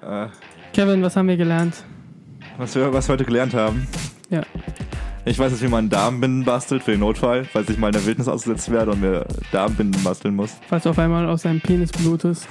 Äh, 0.01 0.27
Kevin, 0.71 1.01
was 1.01 1.17
haben 1.17 1.27
wir 1.27 1.35
gelernt? 1.35 1.83
was 2.57 2.73
wir 2.73 2.93
was 2.93 3.09
wir 3.09 3.13
heute 3.13 3.25
gelernt 3.25 3.53
haben. 3.53 3.85
Ich 5.27 5.39
weiß 5.39 5.51
jetzt, 5.51 5.63
wie 5.63 5.67
man 5.67 5.89
Darmbinden 5.89 6.45
bastelt 6.45 6.83
für 6.83 6.91
den 6.91 6.99
Notfall, 6.99 7.45
falls 7.45 7.67
ich 7.71 7.79
mal 7.79 7.87
in 7.87 7.93
der 7.93 8.05
Wildnis 8.05 8.27
ausgesetzt 8.27 8.69
werde 8.69 8.91
und 8.91 9.01
mir 9.01 9.25
Darmbinden 9.51 10.03
basteln 10.03 10.35
muss. 10.35 10.51
Falls 10.67 10.83
du 10.83 10.91
auf 10.91 10.99
einmal 10.99 11.27
aus 11.27 11.41
deinem 11.41 11.59
Penis 11.59 11.91
blutest. 11.91 12.47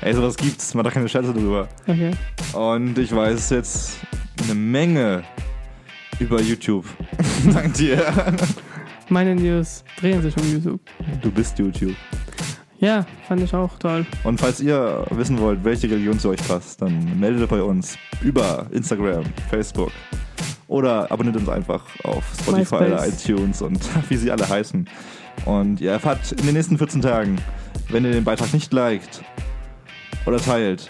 Ey, 0.00 0.12
sowas 0.12 0.36
gibt's, 0.36 0.74
man 0.74 0.84
da 0.84 0.90
keine 0.90 1.08
Scherze 1.08 1.32
drüber. 1.32 1.68
Okay. 1.86 2.10
Und 2.54 2.98
ich 2.98 3.14
weiß 3.14 3.50
jetzt 3.50 4.00
eine 4.42 4.56
Menge 4.56 5.22
über 6.18 6.40
YouTube. 6.40 6.86
Dank 7.52 7.72
dir. 7.74 8.04
Meine 9.08 9.36
News 9.36 9.84
drehen 9.96 10.20
sich 10.22 10.36
um 10.36 10.52
YouTube. 10.52 10.80
Du 11.22 11.30
bist 11.30 11.56
YouTube. 11.56 11.94
Ja, 12.80 13.06
fand 13.28 13.42
ich 13.42 13.54
auch 13.54 13.78
toll. 13.78 14.04
Und 14.24 14.40
falls 14.40 14.60
ihr 14.60 15.06
wissen 15.10 15.38
wollt, 15.38 15.62
welche 15.62 15.88
Religion 15.88 16.18
zu 16.18 16.30
euch 16.30 16.48
passt, 16.48 16.82
dann 16.82 17.20
meldet 17.20 17.44
euch 17.44 17.48
bei 17.48 17.62
uns 17.62 17.96
über 18.22 18.66
Instagram, 18.72 19.22
Facebook 19.50 19.92
oder 20.70 21.10
abonniert 21.10 21.36
uns 21.36 21.48
einfach 21.48 21.82
auf 22.04 22.24
Spotify 22.40 22.76
oder 22.76 23.06
iTunes 23.06 23.60
und 23.60 23.80
wie 24.08 24.16
sie 24.16 24.30
alle 24.30 24.48
heißen. 24.48 24.88
Und 25.44 25.80
ihr 25.80 25.90
erfahrt 25.92 26.32
in 26.32 26.46
den 26.46 26.54
nächsten 26.54 26.78
14 26.78 27.02
Tagen, 27.02 27.36
wenn 27.88 28.04
ihr 28.04 28.12
den 28.12 28.24
Beitrag 28.24 28.52
nicht 28.54 28.72
liked 28.72 29.22
oder 30.26 30.38
teilt, 30.38 30.88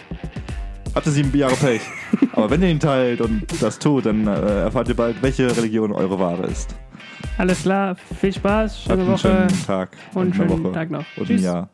habt 0.93 1.05
ihr 1.07 1.11
sieben 1.11 1.35
Jahre 1.35 1.55
Pech. 1.55 1.81
Aber 2.33 2.49
wenn 2.51 2.61
ihr 2.61 2.69
ihn 2.69 2.79
teilt 2.79 3.21
und 3.21 3.43
das 3.61 3.79
tut, 3.79 4.05
dann 4.05 4.27
äh, 4.27 4.63
erfahrt 4.63 4.87
ihr 4.87 4.95
bald, 4.95 5.21
welche 5.21 5.55
Religion 5.57 5.91
eure 5.91 6.19
wahre 6.19 6.45
ist. 6.45 6.75
Alles 7.37 7.63
klar, 7.63 7.95
viel 8.19 8.33
Spaß, 8.33 8.73
Habt 8.73 8.83
schöne 8.85 9.01
einen 9.01 9.11
Woche 9.11 9.19
schönen 9.19 9.65
Tag 9.65 9.97
und 10.13 10.35
schönen 10.35 10.63
Woche 10.63 10.73
Tag 10.73 10.91
noch. 10.91 11.05
und 11.17 11.25
Tschüss. 11.25 11.39
ein 11.39 11.43
Jahr. 11.43 11.69